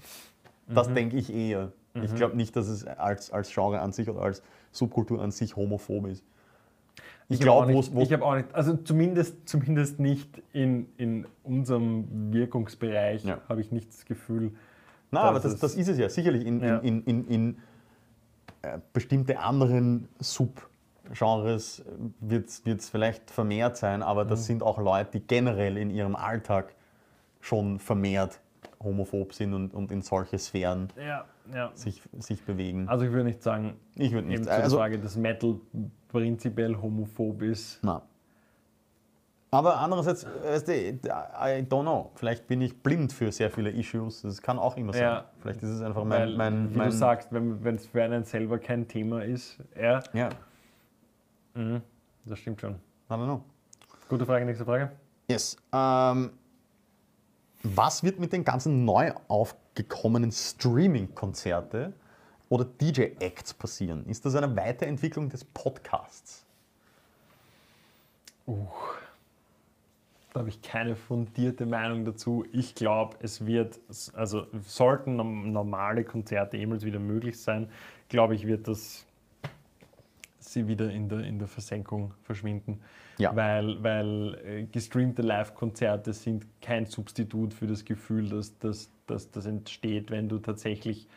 Das 0.67 0.89
Mhm. 0.89 0.95
denke 0.95 1.17
ich 1.17 1.33
eher. 1.33 1.71
Ich 2.01 2.15
glaube 2.15 2.35
nicht, 2.35 2.55
dass 2.55 2.67
es 2.67 2.85
als, 2.87 3.29
als 3.31 3.53
Genre 3.53 3.79
an 3.79 3.91
sich 3.91 4.09
oder 4.09 4.21
als 4.21 4.41
Subkultur 4.71 5.21
an 5.21 5.29
sich 5.29 5.55
homophob 5.55 6.07
ist. 6.07 6.23
Ich 7.33 7.47
auch 7.49 7.65
glaube, 7.65 7.85
wo 7.93 8.01
Ich 8.01 8.13
habe 8.13 8.23
auch 8.25 8.35
nicht, 8.35 8.53
also 8.53 8.75
zumindest, 8.77 9.47
zumindest 9.47 9.99
nicht 9.99 10.41
in, 10.53 10.87
in 10.97 11.25
unserem 11.43 12.31
Wirkungsbereich 12.33 13.23
Ja. 13.25 13.39
habe 13.49 13.61
ich 13.61 13.71
nicht 13.71 13.89
das 13.89 14.05
Gefühl. 14.05 14.51
Na, 15.11 15.21
aber 15.21 15.39
das, 15.39 15.59
das 15.59 15.75
ist 15.75 15.87
es 15.87 15.97
ja. 15.97 16.09
Sicherlich 16.09 16.45
in, 16.45 16.61
Ja. 16.61 16.77
in, 16.79 17.03
in, 17.03 17.27
in, 17.27 17.57
äh, 18.63 18.79
bestimmte 18.93 19.39
anderen 19.39 20.07
Subgenres 20.19 21.83
wird 22.19 22.49
es 22.49 22.89
vielleicht 22.89 23.29
vermehrt 23.29 23.77
sein, 23.77 24.01
aber 24.01 24.25
Mhm. 24.25 24.29
das 24.29 24.45
sind 24.45 24.63
auch 24.63 24.79
Leute, 24.79 25.11
die 25.19 25.19
generell 25.27 25.77
in 25.77 25.89
ihrem 25.89 26.15
Alltag 26.15 26.73
schon 27.41 27.79
vermehrt 27.79 28.39
homophob 28.81 29.33
sind 29.33 29.53
und, 29.53 29.73
und 29.73 29.91
in 29.91 30.01
solche 30.01 30.37
Sphären 30.39 30.89
Ja, 31.53 31.71
sich, 31.73 32.01
sich 32.19 32.43
bewegen. 32.43 32.87
Also 32.87 33.05
ich 33.05 33.11
würde 33.11 33.25
nicht 33.25 33.43
sagen, 33.43 33.75
ich 33.95 34.11
würde 34.13 34.27
nicht. 34.27 34.47
Also, 34.47 34.77
Frage, 34.77 34.97
dass 34.99 35.15
Metal 35.17 35.55
prinzipiell 36.13 36.77
homophob 36.81 37.41
ist. 37.41 37.79
na. 37.83 38.01
Aber 39.51 39.77
andererseits, 39.77 40.25
weißt 40.25 40.67
du, 40.67 40.73
I 40.73 41.61
don't 41.69 41.83
know. 41.83 42.09
Vielleicht 42.15 42.47
bin 42.47 42.59
ich 42.61 42.75
blind 42.81 43.13
für 43.13 43.31
sehr 43.31 43.51
viele 43.51 43.69
Issues. 43.69 44.23
Das 44.23 44.41
kann 44.41 44.57
auch 44.57 44.75
immer 44.77 44.93
sein. 44.93 45.03
Ja. 45.03 45.25
Vielleicht 45.41 45.61
ist 45.61 45.69
es 45.69 45.81
einfach 45.83 46.01
Weil, 46.09 46.35
mein. 46.35 46.37
mein, 46.37 46.73
wie 46.73 46.77
mein 46.79 46.89
du 46.89 46.95
sagst, 46.95 47.27
wenn 47.31 47.75
es 47.75 47.85
für 47.85 48.03
einen 48.03 48.23
selber 48.23 48.57
kein 48.57 48.87
Thema 48.87 49.23
ist, 49.23 49.59
ja, 49.79 50.01
Ja, 50.13 50.29
mhm, 51.53 51.81
das 52.25 52.39
stimmt 52.39 52.61
schon. 52.61 52.73
I 52.73 53.13
don't 53.13 53.25
know. 53.25 53.43
Gute 54.09 54.25
Frage, 54.25 54.43
nächste 54.43 54.65
Frage. 54.65 54.91
Yes. 55.29 55.55
Ähm, 55.71 56.31
was 57.61 58.03
wird 58.03 58.19
mit 58.19 58.33
den 58.33 58.43
ganzen 58.43 58.85
neu 58.85 59.11
aufgekommenen 59.27 60.31
Streaming-Konzerte 60.31 61.93
oder 62.53 62.65
DJ-Acts 62.65 63.55
passieren? 63.55 64.05
Ist 64.05 64.25
das 64.25 64.35
eine 64.35 64.55
Weiterentwicklung 64.55 65.27
des 65.27 65.43
Podcasts? 65.43 66.45
Da 68.45 70.39
habe 70.39 70.49
ich 70.49 70.61
keine 70.61 70.95
fundierte 70.95 71.65
Meinung 71.65 72.05
dazu. 72.05 72.45
Ich 72.51 72.75
glaube, 72.75 73.17
es 73.21 73.47
wird, 73.47 73.79
also 74.13 74.45
sollten 74.67 75.15
normale 75.51 76.03
Konzerte 76.03 76.57
jemals 76.57 76.85
wieder 76.85 76.99
möglich 76.99 77.41
sein, 77.41 77.69
glaube 78.07 78.35
ich, 78.35 78.45
wird 78.45 78.67
das 78.67 79.07
sie 80.37 80.67
wieder 80.67 80.91
in 80.91 81.09
der, 81.09 81.21
in 81.21 81.39
der 81.39 81.47
Versenkung 81.47 82.13
verschwinden. 82.21 82.81
Ja. 83.17 83.35
Weil, 83.35 83.81
weil 83.81 84.39
äh, 84.45 84.63
gestreamte 84.65 85.23
Live-Konzerte 85.23 86.13
sind 86.13 86.45
kein 86.61 86.85
Substitut 86.85 87.51
für 87.51 87.65
das 87.65 87.83
Gefühl, 87.83 88.29
dass 88.29 88.55
das 88.59 88.91
dass, 89.07 89.31
das 89.31 89.45
entsteht, 89.45 90.11
wenn 90.11 90.29
du 90.29 90.39
tatsächlich 90.39 91.07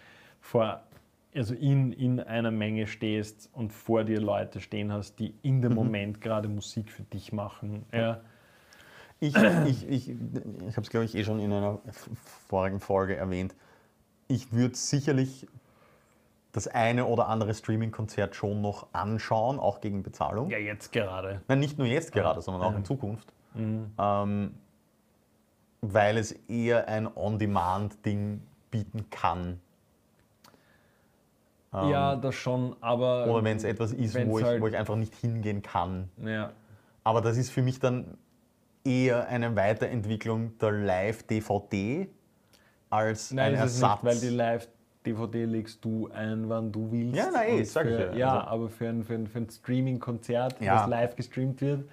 vor, 0.41 0.83
also 1.37 1.55
in, 1.55 1.93
in 1.93 2.21
einer 2.21 2.51
Menge 2.51 2.87
stehst 2.87 3.51
und 3.53 3.73
vor 3.73 4.05
dir 4.05 4.21
Leute 4.21 4.61
stehen 4.61 4.93
hast, 4.93 5.19
die 5.19 5.35
in 5.43 5.63
dem 5.63 5.75
Moment 5.75 6.21
gerade 6.21 6.49
Musik 6.49 6.91
für 6.91 7.03
dich 7.03 7.33
machen. 7.33 7.85
Ja. 7.93 8.21
Ich, 9.21 9.35
ich, 9.35 9.89
ich, 9.89 10.11
ich 10.11 10.17
habe 10.77 10.83
es, 10.83 10.91
glaube 10.91 11.07
ich, 11.07 11.15
eh 11.15 11.25
schon 11.25 11.41
in 11.41 11.53
einer 11.53 11.81
vorigen 12.49 12.81
Folge 12.81 13.17
erwähnt. 13.17 13.55
Ich 14.29 14.53
würde 14.53 14.75
sicherlich 14.75 15.47
das 16.53 16.69
eine 16.69 17.05
oder 17.05 17.29
andere 17.29 17.55
Streaming-Konzert 17.55 18.35
schon 18.35 18.63
noch 18.63 18.89
anschauen, 18.93 19.59
auch 19.59 19.81
gegen 19.81 20.03
Bezahlung. 20.03 20.51
ja, 20.51 20.59
jetzt 20.59 20.91
gerade. 20.91 21.43
Nein, 21.49 21.61
nicht 21.61 21.79
nur 21.79 21.87
jetzt 21.87 22.13
gerade, 22.13 22.41
sondern 22.41 22.63
auch 22.63 22.77
in 22.77 22.85
Zukunft. 22.85 23.33
Mhm. 23.55 23.93
Ähm, 23.99 24.55
weil 25.83 26.17
es 26.17 26.33
eher 26.33 26.89
ein 26.89 27.09
On-Demand-Ding 27.15 28.43
bieten 28.71 29.11
kann. 29.11 29.61
Ähm, 31.75 31.89
ja, 31.91 32.17
das 32.17 32.35
schon, 32.35 32.77
aber. 32.81 33.27
Oder 33.27 33.45
wenn 33.45 33.57
es 33.57 33.65
etwas 33.65 33.93
ist, 33.93 34.15
wo 34.27 34.39
ich, 34.39 34.45
halt- 34.45 34.61
wo 34.63 34.67
ich 34.69 34.77
einfach 34.77 34.97
nicht 34.97 35.15
hingehen 35.15 35.63
kann. 35.63 36.09
Ja. 36.25 36.53
Aber 37.05 37.21
das 37.21 37.37
ist 37.37 37.51
für 37.51 37.63
mich 37.63 37.79
dann 37.81 38.17
eher 38.85 39.27
eine 39.29 39.55
Weiterentwicklung 39.57 40.57
der 40.59 40.73
Live-DVD 40.73 42.09
als 42.91 43.33
Nein, 43.33 43.55
ein 43.55 43.61
Ersatz. 43.61 44.03
nicht, 44.03 44.05
weil 44.05 44.21
die 44.21 44.35
Live-DVD 44.37 45.45
legst 45.45 45.85
du 45.85 46.09
ein, 46.13 46.49
wann 46.49 46.71
du 46.73 46.91
willst. 46.91 47.17
Ja, 47.17 47.31
nein, 47.33 47.49
eh, 47.51 47.59
Und 47.59 47.67
sag 47.67 47.87
ich 47.87 47.95
für, 47.97 48.11
ja. 48.13 48.15
Ja, 48.17 48.39
Also- 48.39 48.47
aber 48.49 48.69
für 48.69 48.89
ein, 48.89 49.05
für 49.05 49.15
ein, 49.15 49.27
für 49.27 49.39
ein 49.39 49.51
Streaming-Konzert, 49.51 50.61
Ja. 50.61 50.81
das 50.81 50.89
live 50.89 51.17
gestreamt 51.17 51.61
wird, 51.61 51.85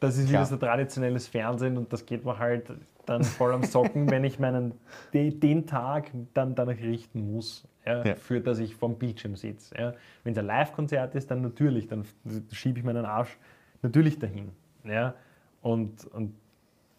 das 0.00 0.16
ist 0.16 0.28
wieder 0.28 0.44
so 0.46 0.56
traditionelles 0.56 1.26
Fernsehen 1.26 1.76
und 1.76 1.92
das 1.92 2.06
geht 2.06 2.24
mir 2.24 2.38
halt 2.38 2.70
dann 3.06 3.24
voll 3.24 3.52
am 3.52 3.64
Socken, 3.64 4.08
wenn 4.10 4.22
ich 4.22 4.38
meinen 4.38 4.72
de, 5.12 5.30
den 5.30 5.66
Tag 5.66 6.10
dann 6.34 6.54
danach 6.54 6.78
richten 6.78 7.32
muss, 7.32 7.64
ja, 7.84 8.04
Ja. 8.04 8.14
für 8.16 8.40
dass 8.40 8.58
ich 8.58 8.74
vorm 8.74 8.98
Bildschirm 8.98 9.36
sitze. 9.36 9.74
Ja. 9.78 9.94
Wenn 10.24 10.32
es 10.32 10.38
ein 10.38 10.46
Live-Konzert 10.46 11.14
ist, 11.14 11.30
dann 11.30 11.40
natürlich, 11.42 11.86
dann 11.88 12.04
schiebe 12.52 12.78
ich 12.78 12.84
meinen 12.84 13.04
Arsch 13.04 13.36
natürlich 13.82 14.18
dahin. 14.18 14.52
Ja. 14.84 15.14
Und, 15.62 16.04
und, 16.06 16.34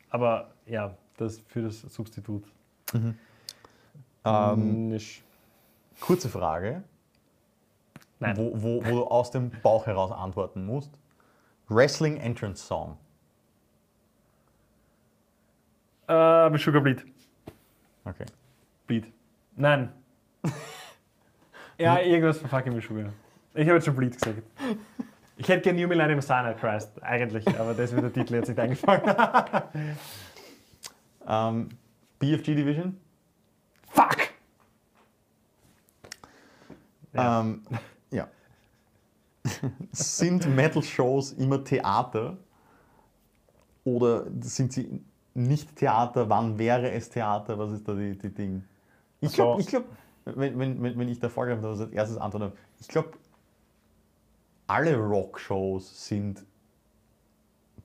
aber 0.09 0.51
ja, 0.65 0.95
das 1.17 1.39
für 1.47 1.61
das 1.61 1.81
Substitut. 1.81 2.43
Ähm, 4.25 4.89
Nicht. 4.89 5.23
kurze 5.99 6.29
Frage, 6.29 6.83
Nein. 8.19 8.35
wo, 8.37 8.51
wo, 8.55 8.85
wo 8.85 8.89
du 8.89 9.03
aus 9.05 9.31
dem 9.31 9.51
Bauch 9.61 9.85
heraus 9.85 10.11
antworten 10.11 10.65
musst. 10.65 10.91
Wrestling 11.67 12.17
Entrance 12.17 12.65
Song. 12.65 12.97
Äh, 16.07 16.57
Sugar 16.57 16.81
Bleed. 16.81 17.05
Okay. 18.05 18.25
Bleed. 18.87 19.05
Nein. 19.55 19.91
Ja, 21.79 21.99
irgendwas 21.99 22.37
von 22.37 22.49
Fucking 22.49 22.79
Sugar. 22.81 23.13
Ich 23.53 23.65
habe 23.65 23.75
jetzt 23.75 23.85
schon 23.85 23.95
Bleed 23.95 24.13
gesagt. 24.13 24.43
Ich 25.37 25.47
hätte 25.47 25.61
gerne 25.61 25.79
New 25.81 25.87
Millennium 25.87 26.21
Cyanide 26.21 26.55
Christ, 26.59 26.91
eigentlich, 27.01 27.47
aber 27.57 27.73
das 27.73 27.91
wird 27.93 28.03
der 28.03 28.13
Titel 28.13 28.35
jetzt 28.35 28.49
nicht 28.49 28.59
eingefallen. 28.59 29.01
Ähm, 31.29 31.69
BFG 32.17 32.55
Division. 32.55 32.97
Fuck! 33.89 34.17
Ja. 37.13 37.41
Ähm, 37.41 37.61
ja. 38.11 38.27
sind 39.91 40.55
Metal-Shows 40.55 41.33
immer 41.33 41.63
Theater? 41.63 42.37
Oder 43.83 44.25
sind 44.41 44.73
sie 44.73 45.01
nicht 45.35 45.75
Theater? 45.75 46.27
Wann 46.29 46.57
wäre 46.57 46.91
es 46.91 47.09
Theater? 47.09 47.57
Was 47.59 47.71
ist 47.71 47.87
da 47.87 47.93
die, 47.93 48.17
die 48.17 48.33
Ding? 48.33 48.63
Ich 49.21 49.29
Ach 49.29 49.31
so. 49.31 49.43
glaube, 49.43 49.61
ich 49.61 49.67
glaub, 49.67 49.85
wenn, 50.25 50.57
wenn, 50.59 50.81
wenn 50.83 50.97
wenn 50.99 51.07
ich 51.09 51.19
da 51.19 51.29
vorgehe, 51.29 51.61
was 51.61 51.79
als 51.81 51.91
erstes 51.91 52.17
antworte, 52.17 52.51
ich 52.79 52.87
glaube, 52.87 53.11
alle 54.67 54.95
Rock-Shows 54.97 56.07
sind 56.07 56.45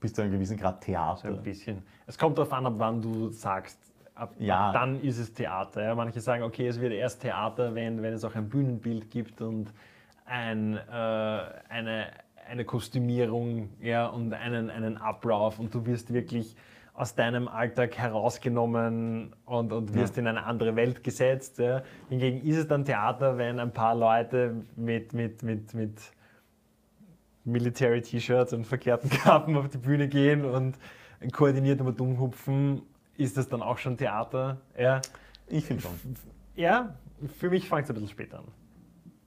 bis 0.01 0.13
zu 0.13 0.23
einem 0.23 0.33
gewissen 0.33 0.57
Grad 0.59 0.83
So 0.83 0.87
Theater. 0.87 1.29
ein 1.29 1.43
bisschen. 1.43 1.83
Es 2.07 2.19
kommt 2.19 2.37
darauf 2.37 2.53
an, 2.53 2.67
ab 2.67 2.75
wann 2.77 3.01
du 3.01 3.31
sagst, 3.31 3.79
ab, 4.15 4.35
Ja. 4.39 4.69
ab 4.69 4.75
dann 4.75 5.01
ist 5.01 5.19
es 5.19 5.33
Theater. 5.33 5.83
Ja. 5.83 5.95
Manche 5.95 6.21
sagen, 6.21 6.43
okay, 6.43 6.67
es 6.69 6.79
wird 6.81 6.93
erst 6.93 7.23
Theater, 7.23 7.75
wenn, 7.75 8.03
wenn 8.03 8.13
es 8.13 8.25
auch 8.25 8.35
ein 8.35 8.49
Bühnenbild 8.49 9.11
gibt 9.11 9.41
und 9.41 9.73
ein, 10.27 10.77
äh, 10.77 10.81
eine, 10.91 12.09
eine 12.49 12.65
Kostümierung 12.67 13.71
ja, 13.81 14.07
und 14.07 14.35
einen, 14.35 14.69
einen 14.69 14.99
Ablauf 14.99 15.59
und 15.59 15.75
du 15.75 15.87
wirst 15.87 16.13
wirklich 16.13 16.55
aus 16.95 17.15
deinem 17.17 17.49
Alltag 17.49 17.99
herausgenommen 17.99 19.35
und, 19.47 19.73
und 19.73 19.95
wirst 19.95 20.17
in 20.17 20.29
eine 20.29 20.45
andere 20.45 20.77
Welt 20.77 21.03
gesetzt. 21.03 21.59
Ja. 21.59 21.83
Hingegen 22.09 22.41
ist 22.47 22.57
es 22.57 22.69
dann 22.69 22.85
Theater, 22.85 23.37
wenn 23.37 23.59
ein 23.59 23.73
paar 23.73 23.97
Leute 23.97 24.63
mit, 24.77 25.13
mit, 25.13 25.43
mit, 25.43 25.75
mit 25.75 26.01
Military-T-Shirts 27.45 28.53
und 28.53 28.65
verkehrten 28.65 29.11
Kappen 29.25 29.57
auf 29.57 29.69
die 29.69 29.79
Bühne 29.79 30.09
gehen 30.09 30.45
und 30.45 30.77
koordiniert 31.33 31.81
immer 31.81 31.93
dumm 31.93 32.19
hupfen, 32.21 32.83
ist 33.17 33.37
das 33.37 33.49
dann 33.49 33.63
auch 33.63 33.79
schon 33.79 33.97
Theater? 33.97 34.59
Ja, 34.79 35.01
Ich 35.49 35.65
finde 35.65 35.83
schon. 35.83 35.93
ja 36.55 36.95
für 37.39 37.49
mich 37.51 37.69
fängt 37.69 37.85
es 37.85 37.91
ein 37.91 37.95
bisschen 37.95 38.09
später 38.11 38.39
an. 38.39 38.45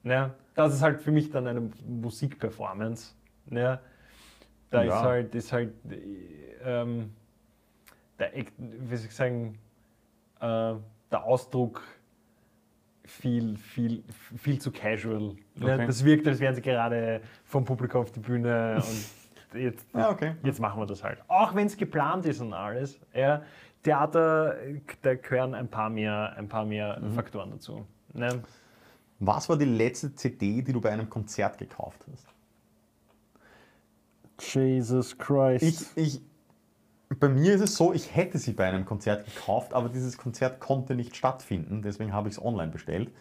Ja, 0.03 0.35
das 0.55 0.73
ist 0.73 0.81
halt 0.81 1.01
für 1.01 1.11
mich 1.11 1.31
dann 1.31 1.47
eine 1.47 1.69
Musikperformance. 1.87 3.13
Ja, 3.51 3.79
da 4.69 4.83
Ja. 4.83 4.95
ist 4.99 5.03
halt, 5.03 5.35
ist 5.35 5.51
halt 5.53 5.73
ähm, 6.63 7.11
der, 8.19 8.31
wie 8.57 8.95
soll 8.95 9.05
ich 9.07 9.15
sagen, 9.15 9.57
äh, 10.39 10.73
der 11.11 11.23
Ausdruck 11.23 11.81
viel, 13.05 13.57
viel, 13.57 14.03
viel 14.37 14.59
zu 14.59 14.71
casual. 14.71 15.35
Okay. 15.61 15.85
das 15.87 16.03
wirkt, 16.03 16.27
als 16.27 16.39
wären 16.39 16.55
sie 16.55 16.61
gerade 16.61 17.21
vom 17.45 17.63
Publikum 17.63 18.01
auf 18.01 18.11
die 18.11 18.19
Bühne 18.19 18.75
und 18.85 19.59
jetzt, 19.61 19.87
Ja, 19.93 20.09
okay. 20.09 20.35
jetzt 20.43 20.59
machen 20.59 20.79
wir 20.81 20.85
das 20.85 21.03
halt. 21.03 21.23
Auch 21.27 21.55
wenn 21.55 21.67
es 21.67 21.77
geplant 21.77 22.25
ist 22.25 22.41
und 22.41 22.53
alles. 22.53 22.99
Ja, 23.13 23.43
Theater, 23.83 24.55
da 25.01 25.15
gehören 25.15 25.53
ein 25.53 25.69
paar 25.69 25.89
mehr, 25.89 26.33
ein 26.35 26.49
paar 26.49 26.65
mehr 26.65 26.99
Mhm. 26.99 27.11
Faktoren 27.13 27.51
dazu. 27.51 27.85
Ne? 28.13 28.43
Was 29.19 29.47
war 29.47 29.57
die 29.57 29.65
letzte 29.65 30.13
CD, 30.13 30.61
die 30.61 30.73
du 30.73 30.81
bei 30.81 30.91
einem 30.91 31.09
Konzert 31.09 31.57
gekauft 31.57 32.05
hast? 32.11 32.27
Jesus 34.39 35.17
Christ. 35.17 35.93
Ich, 35.95 36.03
ich, 36.17 36.21
bei 37.19 37.29
mir 37.29 37.53
ist 37.55 37.61
es 37.61 37.75
so, 37.75 37.93
ich 37.93 38.15
hätte 38.15 38.37
sie 38.37 38.53
bei 38.53 38.65
einem 38.67 38.85
Konzert 38.85 39.25
gekauft, 39.25 39.73
aber 39.73 39.89
dieses 39.89 40.17
Konzert 40.17 40.59
konnte 40.59 40.95
nicht 40.95 41.15
stattfinden, 41.15 41.81
deswegen 41.81 42.13
habe 42.13 42.27
ich 42.29 42.35
es 42.35 42.43
online 42.43 42.71
bestellt. 42.71 43.11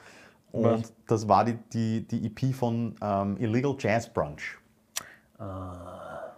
Und 0.52 0.64
Was? 0.64 0.92
das 1.06 1.28
war 1.28 1.44
die, 1.44 1.56
die, 1.72 2.06
die 2.06 2.26
EP 2.26 2.54
von 2.54 2.94
ähm, 3.00 3.36
Illegal 3.38 3.74
Jazz 3.78 4.12
Brunch. 4.12 4.58
Ah. 5.38 6.36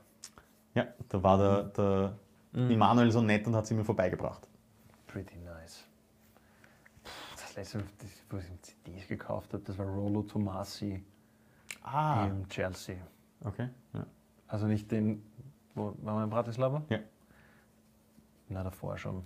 Ja, 0.75 0.87
da 1.09 1.23
war 1.23 1.39
der, 1.39 1.63
der 1.65 2.13
Mhm. 2.53 2.71
Immanuel 2.71 3.11
so 3.13 3.21
nett 3.21 3.47
und 3.47 3.55
hat 3.55 3.67
sie 3.67 3.75
mir 3.75 3.85
vorbeigebracht. 3.85 4.49
Pretty 5.07 5.37
nice. 5.37 5.85
Das 7.37 7.55
letzte, 7.57 7.85
wo 8.31 8.39
ich 8.39 8.45
CDs 8.63 9.07
gekauft 9.07 9.53
habe, 9.53 9.63
das 9.65 9.77
war 9.77 9.85
Rolo 9.87 10.23
Tomasi 10.23 11.05
Ah, 11.83 12.27
im 12.27 12.49
Chelsea. 12.49 12.97
okay. 13.45 13.69
Ja. 13.93 14.07
Also 14.47 14.67
nicht 14.67 14.91
den, 14.91 15.23
wo 15.75 15.95
war 16.01 16.25
in 16.25 16.31
Bratislava? 16.31 16.83
Ja. 16.89 17.01
Na, 18.49 18.63
davor 18.63 18.97
schon. 18.99 19.23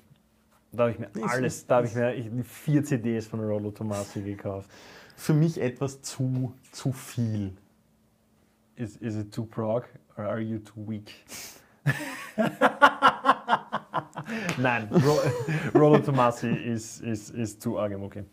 Da 0.72 0.84
habe 0.84 0.92
ich 0.92 0.98
mir 0.98 1.10
alles, 1.28 1.66
da 1.66 1.76
habe 1.76 1.86
ich 1.86 1.94
mir 1.94 2.14
ich, 2.14 2.46
vier 2.46 2.82
CDs 2.82 3.26
von 3.26 3.40
Rolo 3.40 3.70
Tomasi 3.70 4.22
gekauft. 4.22 4.70
Für 5.16 5.34
mich 5.34 5.60
etwas 5.60 6.00
zu, 6.00 6.54
zu 6.72 6.92
viel. 6.92 7.52
Is, 8.76 8.96
is 8.96 9.16
it 9.16 9.32
too 9.32 9.44
prog 9.44 9.84
or 10.16 10.24
are 10.24 10.40
you 10.40 10.58
too 10.58 10.88
weak? 10.88 11.12
Nein, 14.56 14.88
Ro 14.90 15.18
Rolo 15.78 15.98
Tomasi 15.98 16.48
ist, 16.50 17.02
ist, 17.02 17.30
ist 17.30 17.60
zu 17.60 17.78
arg 17.78 17.92
im 17.92 18.02
Okay. 18.02 18.24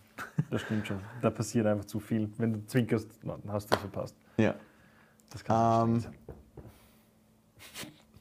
Das 0.49 0.62
stimmt 0.62 0.88
schon. 0.88 0.99
Da 1.21 1.30
passiert 1.30 1.65
einfach 1.65 1.86
zu 1.86 1.99
viel. 1.99 2.30
Wenn 2.38 2.54
du 2.54 2.65
zwinkerst, 2.65 3.10
dann 3.23 3.41
hast 3.52 3.69
du 3.69 3.75
es 3.75 3.82
verpasst. 3.82 4.15
Ja. 4.38 4.56
Das 5.30 5.43
kann 5.43 5.89
Ähm, 5.89 5.93
nicht 5.93 6.04
sein. 6.04 6.15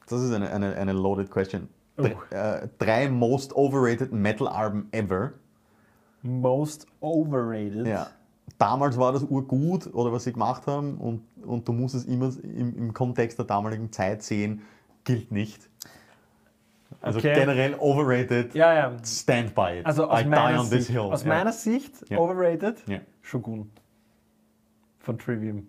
Das 0.07 0.21
ist 0.21 0.31
eine, 0.31 0.49
eine, 0.51 0.75
eine 0.75 0.93
loaded 0.93 1.29
question. 1.31 1.67
Äh, 2.05 2.67
drei 2.77 3.09
most 3.09 3.55
overrated 3.55 4.11
Metal-Alben 4.11 4.87
ever. 4.91 5.33
Most 6.21 6.87
overrated. 7.01 7.87
Ja. 7.87 8.07
Damals 8.57 8.97
war 8.97 9.13
das 9.13 9.23
urgut 9.23 9.93
oder 9.93 10.11
was 10.11 10.25
sie 10.25 10.33
gemacht 10.33 10.67
haben 10.67 10.97
und, 10.97 11.21
und 11.45 11.67
du 11.67 11.71
musst 11.71 11.95
es 11.95 12.05
immer 12.05 12.31
im, 12.43 12.75
im 12.77 12.93
Kontext 12.93 13.37
der 13.37 13.45
damaligen 13.45 13.91
Zeit 13.91 14.21
sehen, 14.23 14.61
gilt 15.05 15.31
nicht. 15.31 15.69
Also 17.01 17.19
Okay. 17.19 17.33
generell 17.35 17.75
overrated, 17.79 18.53
Ja, 18.55 18.73
ja. 18.73 18.97
stand 19.05 19.55
by 19.55 19.79
it. 19.79 19.85
Also 19.85 20.09
aus 20.09 20.19
I 20.19 20.23
die 20.23 20.29
meiner, 20.29 20.59
on 20.59 20.69
this 20.69 20.87
Sicht, 20.87 20.89
hill. 20.89 20.99
aus 21.11 21.23
ja. 21.23 21.29
meiner 21.29 21.53
Sicht 21.53 22.11
overrated, 22.11 22.83
Ja. 22.87 22.99
Shogun. 23.21 23.69
Von 24.99 25.17
Trivium. 25.17 25.67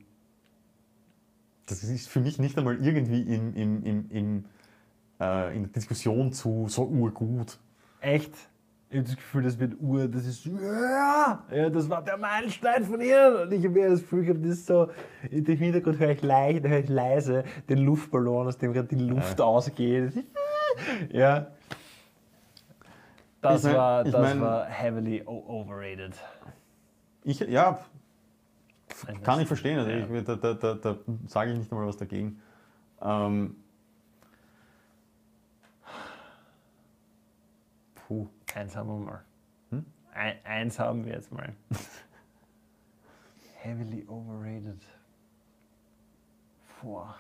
Das 1.67 1.85
ist 1.85 2.09
für 2.09 2.21
mich 2.21 2.41
nicht 2.41 2.59
einmal 2.59 2.83
irgendwie 2.85 3.23
im, 3.23 3.55
im, 3.55 3.85
im, 3.85 4.11
im, 4.11 4.45
äh, 5.21 5.55
in 5.55 5.63
der 5.65 5.73
Diskussion 5.73 6.33
zu 6.33 6.67
so 6.69 6.85
urgut. 6.87 7.59
Echt? 8.01 8.33
Ich 8.93 8.97
habe 8.97 9.07
das 9.07 9.17
Gefühl, 9.17 9.43
das 9.45 9.59
wird 9.61 9.75
Ur, 9.81 10.09
das 10.09 10.27
ist 10.27 10.45
ja, 10.47 11.45
ja, 11.53 11.71
das 11.71 11.89
war 11.89 12.03
der 12.03 12.17
Meilenstein 12.17 12.85
von 12.85 13.01
ihr. 13.01 13.43
Und 13.45 13.53
ich 13.53 13.65
habe 13.65 13.89
das 13.89 14.01
Gefühl, 14.01 14.25
gehabt, 14.25 14.45
das 14.45 14.51
ist 14.53 14.67
so, 14.67 14.89
im 15.31 15.45
Hintergrund 15.47 16.01
höre 16.01 16.11
ich, 16.11 16.23
leicht, 16.23 16.67
höre 16.67 16.81
ich 16.81 16.89
leise 16.89 17.45
den 17.69 17.79
Luftballon, 17.79 18.49
aus 18.49 18.59
dem 18.59 18.73
gerade 18.73 18.89
die 18.89 18.97
Luft 18.97 19.41
ausgeht. 19.41 20.13
Ja. 21.13 21.49
Das, 23.41 23.65
Ich 23.65 23.71
mein- 23.71 23.77
war, 23.77 24.07
ich 24.07 24.13
das 24.13 24.21
mein- 24.23 24.41
war 24.41 24.65
heavily 24.67 25.23
overrated. 25.27 26.13
Ich, 27.25 27.41
ja, 27.41 27.79
kann 29.23 29.41
ich 29.41 29.47
verstehen. 29.49 29.79
Also 29.79 29.91
ja. 29.91 30.07
ich, 30.07 30.25
da 30.25 30.37
da, 30.37 30.55
da, 30.55 30.75
da 30.75 30.97
sage 31.27 31.53
ich 31.53 31.59
nicht 31.59 31.73
einmal 31.73 31.87
was 31.87 31.97
dagegen. 31.97 32.41
Ähm, 33.03 33.57
eins 38.57 38.77
haben 38.77 38.89
wir 38.89 38.99
mal. 38.99 39.25
Hm? 39.71 39.87
Ein, 40.13 40.45
eins 40.45 40.79
haben 40.79 41.05
wir 41.05 41.13
jetzt 41.13 41.33
mal. 41.33 41.55
Heavily 43.63 44.07
overrated. 44.09 44.81
Boah. 46.81 47.17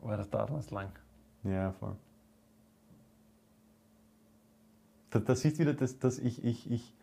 Boah, 0.00 0.16
das 0.16 0.28
dauert 0.28 0.50
uns 0.50 0.70
lang. 0.70 0.90
Ja, 1.44 1.72
voll. 1.72 1.96
Da, 5.10 5.20
das 5.20 5.44
ist 5.44 5.58
wieder 5.58 5.72
das, 5.72 5.98
dass 5.98 6.18
ich, 6.18 6.44
ich, 6.44 6.70
ich 6.70 6.94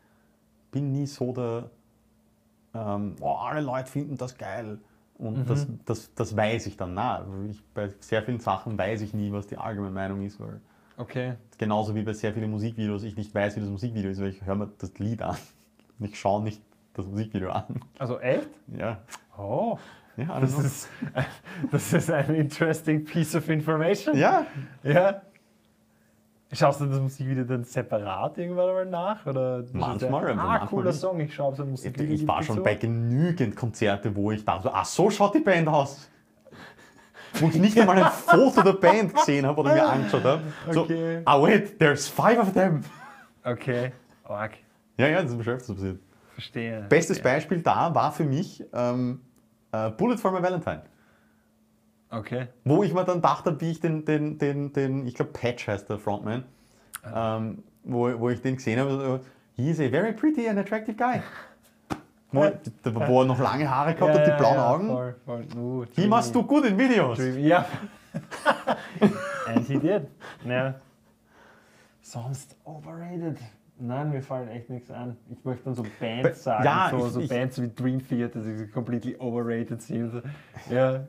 bin 0.71 0.91
nie 0.91 1.07
so 1.07 1.31
der, 1.31 1.69
ähm, 2.73 3.15
oh, 3.21 3.35
alle 3.35 3.61
Leute 3.61 3.89
finden 3.89 4.17
das 4.17 4.37
geil. 4.37 4.79
Und 5.17 5.47
das, 5.49 5.67
das, 5.85 6.13
das 6.15 6.35
weiß 6.35 6.65
ich 6.67 6.77
dann. 6.77 6.93
Na, 6.95 7.25
ich, 7.49 7.63
bei 7.73 7.89
sehr 7.99 8.23
vielen 8.23 8.39
Sachen 8.39 8.77
weiß 8.77 9.01
ich 9.01 9.13
nie, 9.13 9.31
was 9.31 9.47
die 9.47 9.57
allgemeine 9.57 9.93
Meinung 9.93 10.21
ist. 10.25 10.39
Weil 10.39 10.59
Okay. 10.97 11.33
genauso 11.57 11.93
wie 11.95 12.01
bei 12.03 12.13
sehr 12.13 12.33
vielen 12.33 12.49
Musikvideos 12.51 13.03
ich 13.03 13.15
nicht 13.15 13.33
weiß, 13.33 13.55
wie 13.55 13.59
das 13.61 13.69
Musikvideo 13.69 14.09
ist, 14.11 14.19
weil 14.21 14.29
ich 14.29 14.43
höre 14.45 14.55
mir 14.55 14.69
das 14.79 14.97
Lied 14.99 15.21
an. 15.21 15.37
Und 15.99 16.05
ich 16.05 16.19
schaue 16.19 16.41
nicht 16.43 16.61
das 16.93 17.05
Musikvideo 17.05 17.51
an. 17.51 17.81
Also 17.99 18.19
echt? 18.19 18.49
Ja, 18.77 18.99
Oh. 19.37 19.77
ja, 20.17 20.39
Das 20.39 20.55
know. 20.55 20.61
ist, 20.65 20.89
das 21.71 21.93
ist 21.93 22.11
ein 22.11 22.33
interesting 22.35 23.05
piece 23.05 23.35
of 23.35 23.47
information. 23.49 24.17
ja. 24.17 24.45
Ja. 24.83 25.21
Schaust 26.53 26.81
du 26.81 26.85
das 26.85 26.99
Musikvideo 26.99 27.45
dann 27.45 27.63
separat 27.63 28.37
irgendwann 28.37 28.67
mal 28.67 28.85
nach? 28.85 29.25
Oder 29.25 29.63
Manchmal, 29.71 30.31
aber 30.31 30.31
Ah, 30.31 30.35
manchmal 30.45 30.67
cooler. 30.67 30.91
Song, 30.93 31.19
ich 31.21 31.33
schaue 31.33 31.55
so 31.55 31.63
ein 31.63 31.67
Ich, 31.67 31.71
Musikvideo. 31.71 32.13
ich 32.13 32.27
war 32.27 32.43
schon 32.43 32.57
so? 32.57 32.63
bei 32.63 32.75
genügend 32.75 33.55
Konzerte, 33.55 34.13
wo 34.15 34.31
ich 34.31 34.43
dachte, 34.43 34.69
ach 34.73 34.83
so 34.85 35.09
schaut 35.09 35.33
die 35.33 35.39
Band 35.39 35.67
aus. 35.69 36.09
Wo 37.35 37.47
ich 37.47 37.55
nicht 37.55 37.79
einmal 37.79 38.03
ein 38.03 38.11
Foto 38.11 38.61
der 38.61 38.73
Band 38.73 39.13
gesehen 39.15 39.45
habe 39.45 39.61
oder 39.61 39.73
mir 39.73 39.85
angeschaut 39.87 40.23
habe. 40.25 40.41
So, 40.71 40.81
Okay. 40.81 41.21
ah 41.23 41.41
wait, 41.41 41.79
there's 41.79 42.09
five 42.09 42.37
of 42.39 42.51
them. 42.53 42.81
Okay. 43.45 43.93
Org. 44.25 44.51
Ja, 44.97 45.07
ja, 45.07 45.21
das 45.21 45.31
ist 45.31 45.37
mir 45.37 45.43
schon 45.45 45.53
öfters 45.53 45.73
passiert. 45.75 45.99
Verstehe. 46.33 46.85
Bestes 46.89 47.17
Verstehe. 47.19 47.33
Beispiel 47.37 47.61
da 47.61 47.95
war 47.95 48.11
für 48.11 48.25
mich 48.25 48.61
ähm, 48.73 49.21
äh, 49.71 49.89
Bullet 49.91 50.17
for 50.17 50.31
my 50.31 50.43
Valentine. 50.43 50.81
Okay. 52.11 52.47
Wo 52.65 52.83
ich 52.83 52.93
mir 52.93 53.05
dann 53.05 53.21
dachte, 53.21 53.59
wie 53.61 53.71
ich 53.71 53.79
den, 53.79 54.03
den, 54.05 54.37
den, 54.37 54.73
den 54.73 55.07
ich 55.07 55.15
glaube 55.15 55.31
Patch 55.31 55.67
heißt 55.67 55.89
der 55.89 55.97
Frontman, 55.97 56.43
Ah. 57.03 57.37
ähm, 57.37 57.63
wo, 57.83 58.19
wo 58.19 58.29
ich 58.29 58.41
den 58.41 58.57
gesehen 58.57 58.79
habe, 58.79 58.91
so, 58.91 59.19
he 59.55 59.71
is 59.71 59.79
a 59.79 59.89
very 59.89 60.11
pretty 60.13 60.47
and 60.47 60.59
attractive 60.59 60.95
guy. 60.97 61.21
Wo, 62.33 62.43
wo 62.83 63.21
er 63.23 63.25
noch 63.25 63.39
lange 63.39 63.69
Haare 63.69 63.93
gehabt 63.93 64.17
hat, 64.17 64.25
die 64.25 64.31
blauen 64.37 64.57
Augen. 64.57 64.87
Voll, 64.87 65.15
voll. 65.25 65.45
Uh, 65.57 65.85
He 65.91 66.07
must 66.07 66.33
do 66.33 66.41
good 66.41 66.63
in 66.63 66.77
videos. 66.77 67.19
Ja. 67.37 67.65
And 69.47 69.67
he 69.67 69.77
did. 69.77 70.07
Ja. 70.45 70.75
Sonst 72.01 72.55
overrated. 72.63 73.37
Nein, 73.79 74.11
mir 74.11 74.21
fallen 74.21 74.47
echt 74.47 74.69
nichts 74.69 74.91
an. 74.91 75.17
Ich 75.29 75.43
möchte 75.43 75.65
dann 75.65 75.75
so 75.75 75.83
Bands 75.99 76.23
Ba- 76.23 76.33
sagen, 76.35 76.63
ja, 76.63 76.87
so, 76.91 77.05
ich- 77.07 77.11
so 77.13 77.19
ich- 77.19 77.29
Bands 77.29 77.61
wie 77.61 77.67
Dream 77.67 78.07
Theater, 78.07 78.39
die 78.39 78.67
completely 78.67 79.17
overrated 79.19 79.81
sind. 79.81 80.23
Ja. 80.69 81.01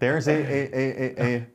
There's 0.00 0.28
a, 0.28 0.32
a, 0.32 0.34
a, 0.72 1.22
a, 1.38 1.46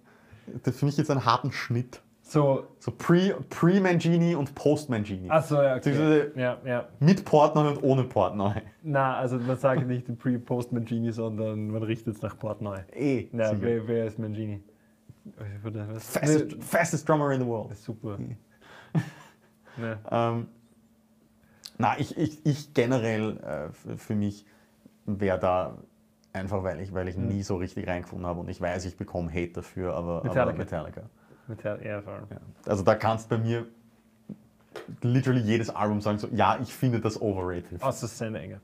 das 0.64 0.74
ist 0.76 0.80
für 0.80 0.86
mich 0.86 0.98
jetzt 0.98 1.12
einen 1.12 1.24
harten 1.26 1.52
Schnitt. 1.52 2.02
So, 2.22 2.68
So 2.80 2.92
Pre- 2.92 3.38
Pre-Mangini 3.50 4.36
und 4.36 4.54
Post-Mangini. 4.54 5.30
achso, 5.30 5.62
ja, 5.62 5.78
okay. 5.78 6.32
Ja, 6.36 6.58
ja. 6.66 6.88
Mit 7.00 7.24
Portnoy 7.24 7.70
und 7.70 7.84
ohne 7.84 8.04
Portnoy. 8.04 8.54
Na, 8.84 9.16
also 9.16 9.38
man 9.40 9.56
sagt 9.58 9.88
nicht 9.88 10.08
den 10.10 10.18
Pre-Post 10.18 10.74
Mangini, 10.74 11.12
sondern 11.14 11.70
man 11.70 11.84
richtet 11.84 12.16
es 12.18 12.22
nach 12.22 12.38
Portneu. 12.38 12.80
Eh, 12.94 13.28
Ja, 13.32 13.54
wer, 13.62 13.88
wer 13.88 14.06
ist 14.08 14.20
Mangini? 14.20 14.62
Fastest, 16.00 16.56
fastest 16.64 17.08
drummer 17.08 17.32
in 17.32 17.42
the 17.42 17.46
world. 17.48 17.72
Das 17.72 17.78
ist 17.80 17.86
super. 17.86 18.18
Ne. 19.80 20.00
Ähm, 20.10 20.48
na, 21.78 22.00
ich, 22.00 22.18
ich, 22.18 22.44
ich 22.46 22.74
generell 22.74 23.38
äh, 23.38 23.96
für 23.98 24.16
mich 24.16 24.44
wäre 25.06 25.38
da 25.38 25.78
einfach, 26.38 26.64
weil 26.64 26.80
ich, 26.80 26.94
weil 26.94 27.08
ich 27.08 27.18
Mhm. 27.18 27.28
nie 27.28 27.44
so 27.44 27.56
richtig 27.58 27.88
reingefunden 27.88 28.26
habe 28.28 28.40
und 28.40 28.50
ich 28.50 28.60
weiß, 28.62 28.86
ich 28.86 28.98
bekomme 28.98 29.30
Hate 29.32 29.50
dafür, 29.54 29.94
aber 29.96 30.24
aber 30.26 30.54
Metallica. 30.54 31.02
Metallica. 31.48 31.86
Ja, 31.88 32.02
voll. 32.02 32.24
Ja. 32.30 32.38
Also 32.66 32.84
da 32.84 32.96
kannst 32.96 33.30
bei 33.30 33.38
mir 33.38 33.66
literally 35.02 35.42
jedes 35.42 35.70
Album 35.70 36.02
sagen, 36.02 36.20
so, 36.20 36.28
ja, 36.32 36.58
ich 36.62 36.74
finde 36.74 37.00
das 37.00 37.22
overrated. 37.22 37.82
Außer 37.82 38.08
Szene 38.08 38.40
Enge. 38.40 38.62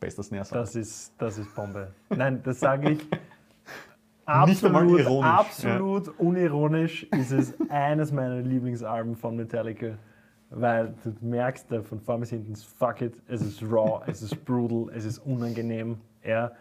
Bester 0.00 0.22
Snare 0.22 0.46
Das 0.52 0.76
ist, 0.76 1.12
das 1.18 1.38
ist 1.38 1.52
Bombe. 1.54 1.92
Nein, 2.10 2.40
das 2.44 2.60
sage 2.60 2.92
ich. 2.92 3.06
Absolut, 4.26 5.06
absolut 5.24 6.08
unironisch 6.18 7.04
ist 7.04 7.32
es 7.32 7.54
eines 7.70 8.12
meiner 8.12 8.42
Lieblingsalben 8.42 9.16
von 9.16 9.36
Metallica. 9.36 9.96
Weil 10.50 10.94
du 11.02 11.14
merkst 11.22 11.66
von 11.84 11.98
vorne 12.00 12.20
bis 12.20 12.30
hinten, 12.30 12.54
fuck 12.54 13.00
it, 13.00 13.14
es 13.26 13.40
ist 13.40 13.62
raw, 13.62 14.02
es 14.06 14.20
ist 14.20 14.44
brutal, 14.44 14.94
es 14.94 15.06
ist 15.06 15.18
unangenehm. 15.20 15.96
Ja. 16.24 16.52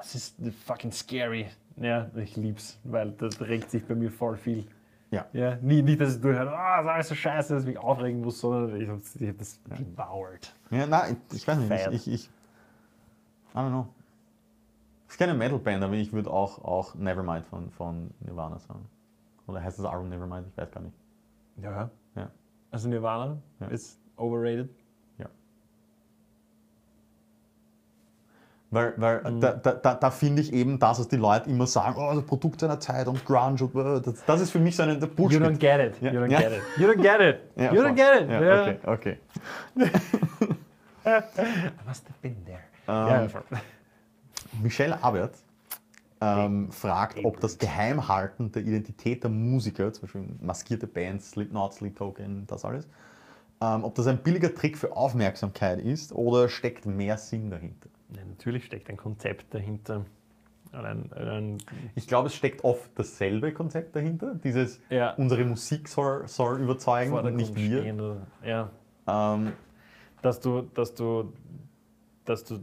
Es 0.00 0.14
ist 0.14 0.36
fucking 0.66 0.92
scary. 0.92 1.46
Ja, 1.76 2.10
ich 2.16 2.36
lieb's, 2.36 2.78
weil 2.84 3.12
das 3.12 3.40
regt 3.40 3.70
sich 3.70 3.84
bei 3.84 3.94
mir 3.94 4.10
voll 4.10 4.36
viel. 4.36 4.66
Ja. 5.10 5.26
Ja, 5.32 5.56
nie, 5.56 5.82
nicht, 5.82 6.00
dass 6.00 6.16
ich 6.16 6.20
durchhöre, 6.20 6.56
ah, 6.56 6.76
das 6.76 6.84
ist 6.84 6.90
alles 6.90 7.08
so 7.08 7.14
scheiße, 7.14 7.54
dass 7.54 7.62
ich 7.62 7.68
mich 7.68 7.78
aufregen 7.78 8.20
muss, 8.20 8.40
sondern 8.40 8.80
ich 8.80 8.88
habe 8.88 9.00
hab 9.00 9.38
das 9.38 9.60
devoured. 9.64 10.54
Ja, 10.70 10.86
nein, 10.86 11.16
ich, 11.32 11.46
weiß 11.46 11.58
nicht, 11.58 11.70
ich, 11.70 12.06
ich, 12.06 12.08
ich 12.12 12.30
I 13.52 13.58
don't 13.58 13.70
know. 13.70 13.88
Es 15.08 15.14
ist 15.14 15.18
keine 15.18 15.34
Metalband, 15.34 15.82
aber 15.82 15.94
ich 15.94 16.12
würde 16.12 16.30
auch, 16.30 16.64
auch 16.64 16.94
Nevermind 16.94 17.44
von, 17.46 17.70
von 17.70 18.10
Nirvana 18.20 18.60
sagen. 18.60 18.86
Oder 19.48 19.60
heißt 19.62 19.80
das 19.80 19.86
Album 19.86 20.08
Nevermind? 20.08 20.46
Ich 20.48 20.56
weiß 20.56 20.70
gar 20.70 20.80
nicht. 20.82 20.94
Ja. 21.56 21.90
Ja. 22.14 22.30
Also 22.70 22.88
Nirvana 22.88 23.38
Ja. 23.58 23.66
ist 23.66 23.98
overrated. 24.16 24.70
Weil, 28.72 28.94
weil 28.98 29.20
da, 29.40 29.52
da, 29.52 29.72
da, 29.72 29.94
da 29.94 30.10
finde 30.12 30.42
ich 30.42 30.52
eben 30.52 30.78
das, 30.78 31.00
was 31.00 31.08
die 31.08 31.16
Leute 31.16 31.50
immer 31.50 31.66
sagen, 31.66 31.96
oh, 31.98 32.14
das 32.14 32.24
Produkt 32.24 32.60
seiner 32.60 32.78
Zeit 32.78 33.08
und 33.08 33.24
Grunge, 33.24 33.64
und, 33.64 33.74
äh, 33.74 34.00
das, 34.00 34.24
das 34.24 34.40
ist 34.42 34.50
für 34.52 34.60
mich 34.60 34.76
so 34.76 34.84
ein 34.84 35.00
der 35.00 35.08
You 35.08 35.14
Bullshit. 35.14 35.42
don't 35.42 35.56
get 35.58 35.80
it. 35.80 36.00
You 36.00 36.20
don't 36.20 36.30
Ja. 36.30 36.38
get 36.40 36.52
it. 36.52 36.62
You 36.78 36.86
don't 36.88 37.02
get 37.02 37.20
it. 37.20 37.40
Ja, 37.56 37.72
you 37.72 37.82
don't 37.82 37.94
get 37.96 38.22
it. 38.22 38.30
Ja. 38.30 38.62
Okay, 38.62 38.78
okay. 38.86 39.18
I 41.06 41.70
must 41.86 42.04
have 42.06 42.20
been 42.22 42.36
there. 42.44 42.62
Ähm. 42.86 43.28
Michelle 44.62 45.02
Abert 45.02 45.34
ähm, 46.20 46.70
fragt, 46.70 47.24
ob 47.24 47.40
das 47.40 47.58
Geheimhalten 47.58 48.52
der 48.52 48.62
Identität 48.62 49.22
der 49.22 49.30
Musiker, 49.30 49.92
zum 49.92 50.02
Beispiel 50.02 50.24
maskierte 50.40 50.86
Bands, 50.86 51.30
Slipknot, 51.30 51.74
Sleep 51.74 51.96
Token, 51.96 52.46
das 52.46 52.64
alles, 52.64 52.86
ähm, 53.60 53.84
ob 53.84 53.94
das 53.94 54.06
ein 54.06 54.18
billiger 54.18 54.54
Trick 54.54 54.76
für 54.76 54.94
Aufmerksamkeit 54.96 55.80
ist 55.80 56.12
oder 56.12 56.48
steckt 56.48 56.84
mehr 56.86 57.16
Sinn 57.16 57.50
dahinter? 57.50 57.88
Ja, 58.16 58.24
natürlich 58.24 58.64
steckt 58.64 58.88
ein 58.90 58.96
Konzept 58.96 59.52
dahinter. 59.54 60.04
Und 60.72 60.84
Ein, 60.84 61.12
ein, 61.12 61.58
Ich 61.96 62.06
glaube, 62.06 62.28
es 62.28 62.34
steckt 62.34 62.62
oft 62.64 62.90
dasselbe 62.94 63.52
Konzept 63.52 63.96
dahinter. 63.96 64.34
Dieses, 64.36 64.80
Ja. 64.88 65.14
unsere 65.14 65.44
Musik 65.44 65.88
soll, 65.88 66.28
soll 66.28 66.60
überzeugen 66.60 67.12
und 67.12 67.34
nicht 67.34 67.54
wir. 67.56 67.80
stehen 67.80 68.00
Ja, 68.44 68.70
Ähm, 69.08 69.52
dass 70.22 70.38
du, 70.40 70.62
dass 70.62 70.94
du, 70.94 71.32
dass 72.24 72.44
du 72.44 72.60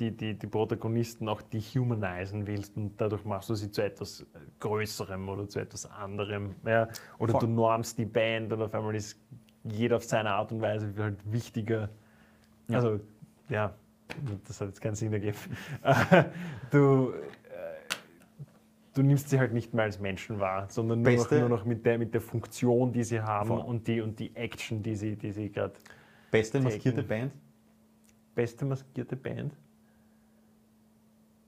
die, 0.00 0.10
die, 0.10 0.34
die 0.34 0.46
Protagonisten 0.48 1.28
auch 1.28 1.40
dehumanisieren 1.42 2.46
willst 2.48 2.76
und 2.76 3.00
dadurch 3.00 3.24
machst 3.24 3.48
du 3.50 3.54
sie 3.54 3.70
zu 3.70 3.82
etwas 3.84 4.26
Größerem 4.58 5.28
oder 5.28 5.48
zu 5.48 5.60
etwas 5.60 5.86
anderem. 5.86 6.56
Ja? 6.66 6.88
Oder 7.18 7.32
Voll. 7.32 7.40
du 7.42 7.46
normst 7.46 7.98
die 7.98 8.04
Band 8.04 8.52
und 8.52 8.62
auf 8.62 8.74
einmal 8.74 8.96
ist 8.96 9.16
jeder 9.62 9.96
auf 9.98 10.04
seine 10.04 10.30
Art 10.32 10.50
und 10.50 10.60
Weise 10.60 10.92
halt 10.98 11.18
wichtiger. 11.30 11.88
Ja. 12.68 12.78
Also, 12.78 12.98
ja, 13.48 13.74
das 14.46 14.60
hat 14.60 14.68
jetzt 14.68 14.80
keinen 14.80 14.94
Sinn 14.94 15.12
ergeben. 15.12 15.36
du, 16.70 17.12
äh, 17.12 17.14
du 18.94 19.02
nimmst 19.02 19.30
sie 19.30 19.38
halt 19.38 19.52
nicht 19.52 19.74
mehr 19.74 19.84
als 19.84 19.98
Menschen 20.00 20.40
wahr, 20.40 20.66
sondern 20.68 21.02
nur 21.02 21.12
noch, 21.12 21.30
nur 21.30 21.48
noch 21.48 21.64
mit, 21.64 21.84
der, 21.86 21.98
mit 21.98 22.14
der 22.14 22.20
Funktion, 22.20 22.92
die 22.92 23.04
sie 23.04 23.20
haben 23.20 23.48
Voll. 23.48 23.60
und 23.60 23.86
die, 23.86 24.00
und 24.00 24.18
die 24.18 24.34
Action, 24.36 24.82
die 24.82 24.94
sie, 24.94 25.16
die 25.16 25.32
sie 25.32 25.50
gerade 25.50 25.74
beste 26.30 26.58
Taken. 26.58 26.64
maskierte 26.64 27.02
Band? 27.02 27.32
beste 28.34 28.64
maskierte 28.64 29.16
Band? 29.16 29.54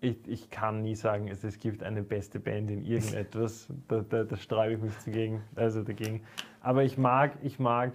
Ich, 0.00 0.16
ich 0.26 0.50
kann 0.50 0.82
nie 0.82 0.94
sagen, 0.94 1.28
es, 1.28 1.42
es 1.42 1.58
gibt 1.58 1.82
eine 1.82 2.02
beste 2.02 2.38
Band 2.38 2.70
in 2.70 2.84
irgendetwas. 2.84 3.68
da, 3.88 4.02
da, 4.02 4.24
da 4.24 4.36
sträube 4.36 4.74
ich 4.74 4.80
mich 4.80 4.92
dagegen, 5.04 5.42
also 5.54 5.82
dagegen. 5.82 6.22
Aber 6.60 6.84
ich 6.84 6.98
mag, 6.98 7.38
ich 7.42 7.58
mag 7.58 7.94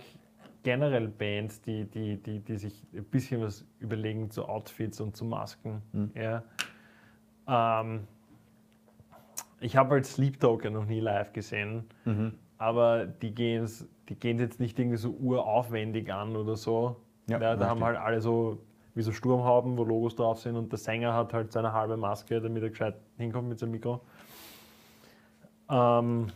generell 0.64 1.08
Bands, 1.08 1.62
die, 1.62 1.86
die, 1.86 2.18
die, 2.18 2.40
die 2.40 2.58
sich 2.58 2.84
ein 2.94 3.04
bisschen 3.06 3.42
was 3.42 3.66
überlegen 3.80 4.30
zu 4.30 4.46
Outfits 4.48 5.00
und 5.02 5.16
zu 5.16 5.26
Masken. 5.26 5.82
Mhm. 5.94 6.12
Ja. 6.16 6.44
Ähm, 7.82 8.08
ich 9.60 9.76
habe 9.76 9.92
halt 9.92 10.06
Sleep 10.06 10.40
Token 10.40 10.74
noch 10.74 10.86
nie 10.86 11.00
live 11.00 11.34
gesehen, 11.34 11.86
Mhm. 12.06 12.34
aber 12.58 13.06
die 13.06 13.34
gehen 13.34 13.64
es 13.64 13.88
die 14.10 14.16
gehen's 14.20 14.42
jetzt 14.42 14.60
nicht 14.60 14.78
irgendwie 14.78 14.98
so 14.98 15.12
uraufwendig 15.12 16.12
an 16.12 16.36
oder 16.36 16.56
so. 16.58 16.98
Ja, 17.30 17.40
Ja, 17.40 17.56
da 17.56 17.68
haben 17.70 17.78
stimmt. 17.78 17.86
halt 17.86 17.98
alle 17.98 18.20
so 18.22 18.58
wie 18.94 19.02
so 19.04 19.14
Sturmhauben, 19.14 19.78
wo 19.78 19.86
Logos 19.86 20.16
drauf 20.18 20.40
sind 20.42 20.58
und 20.58 20.70
der 20.70 20.78
Sänger 20.80 21.14
hat 21.14 21.32
halt 21.34 21.54
seine 21.54 21.72
halbe 21.72 21.96
Maske, 21.96 22.42
damit 22.42 22.62
er 22.62 22.70
gescheit 22.72 22.96
hinkommt 23.18 23.48
mit 23.48 23.58
seinem 23.60 23.72
Mikro. 23.72 24.02
Ähm, 25.70 26.28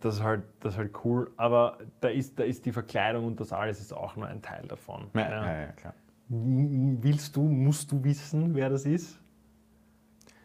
das 0.00 0.16
ist 0.16 0.22
halt, 0.22 0.42
das 0.60 0.74
ist 0.74 0.78
halt 0.78 0.92
cool, 1.04 1.30
aber 1.36 1.78
da 2.00 2.08
ist, 2.08 2.38
da 2.38 2.44
ist 2.44 2.64
die 2.66 2.72
Verkleidung 2.72 3.26
und 3.26 3.40
das 3.40 3.52
alles 3.52 3.80
ist 3.80 3.92
auch 3.92 4.16
nur 4.16 4.26
ein 4.26 4.42
Teil 4.42 4.66
davon. 4.68 5.06
Ja, 5.14 5.30
Ja. 5.30 5.60
ja, 5.62 5.66
klar. 5.72 5.94
Willst 6.28 7.36
du, 7.36 7.42
musst 7.42 7.92
du 7.92 8.02
wissen, 8.02 8.54
wer 8.54 8.68
das 8.68 8.84
ist? 8.84 9.18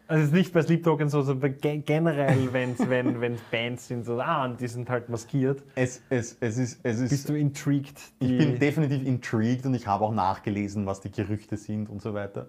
Also 0.08 0.24
es 0.24 0.28
ist 0.30 0.34
nicht 0.36 0.54
bei 0.54 0.62
Sleep 0.62 0.84
Token 0.84 1.08
so, 1.10 1.22
sondern 1.22 1.58
ge- 1.58 1.78
generell, 1.80 2.52
wenn's, 2.52 2.80
wenn 2.90 3.34
es 3.34 3.42
Bands 3.50 3.88
sind, 3.88 4.04
so, 4.06 4.20
ah, 4.20 4.44
und 4.46 4.60
die 4.60 4.68
sind 4.68 4.90
halt 4.90 5.08
maskiert. 5.10 5.64
Es, 5.76 6.02
es, 6.10 6.38
es 6.42 6.58
ist, 6.58 6.80
es 6.84 7.00
ist 7.00 7.10
Bist 7.10 7.30
du 7.30 7.34
intrigued? 7.34 7.98
Ich 8.20 8.38
bin 8.38 8.60
definitiv 8.60 9.06
intrigued 9.08 9.66
und 9.66 9.74
ich 9.74 9.88
habe 9.88 10.04
auch 10.04 10.14
nachgelesen, 10.14 10.86
was 10.86 11.00
die 11.02 11.12
Gerüchte 11.12 11.56
sind 11.58 11.90
und 11.90 12.02
so 12.02 12.14
weiter. 12.14 12.48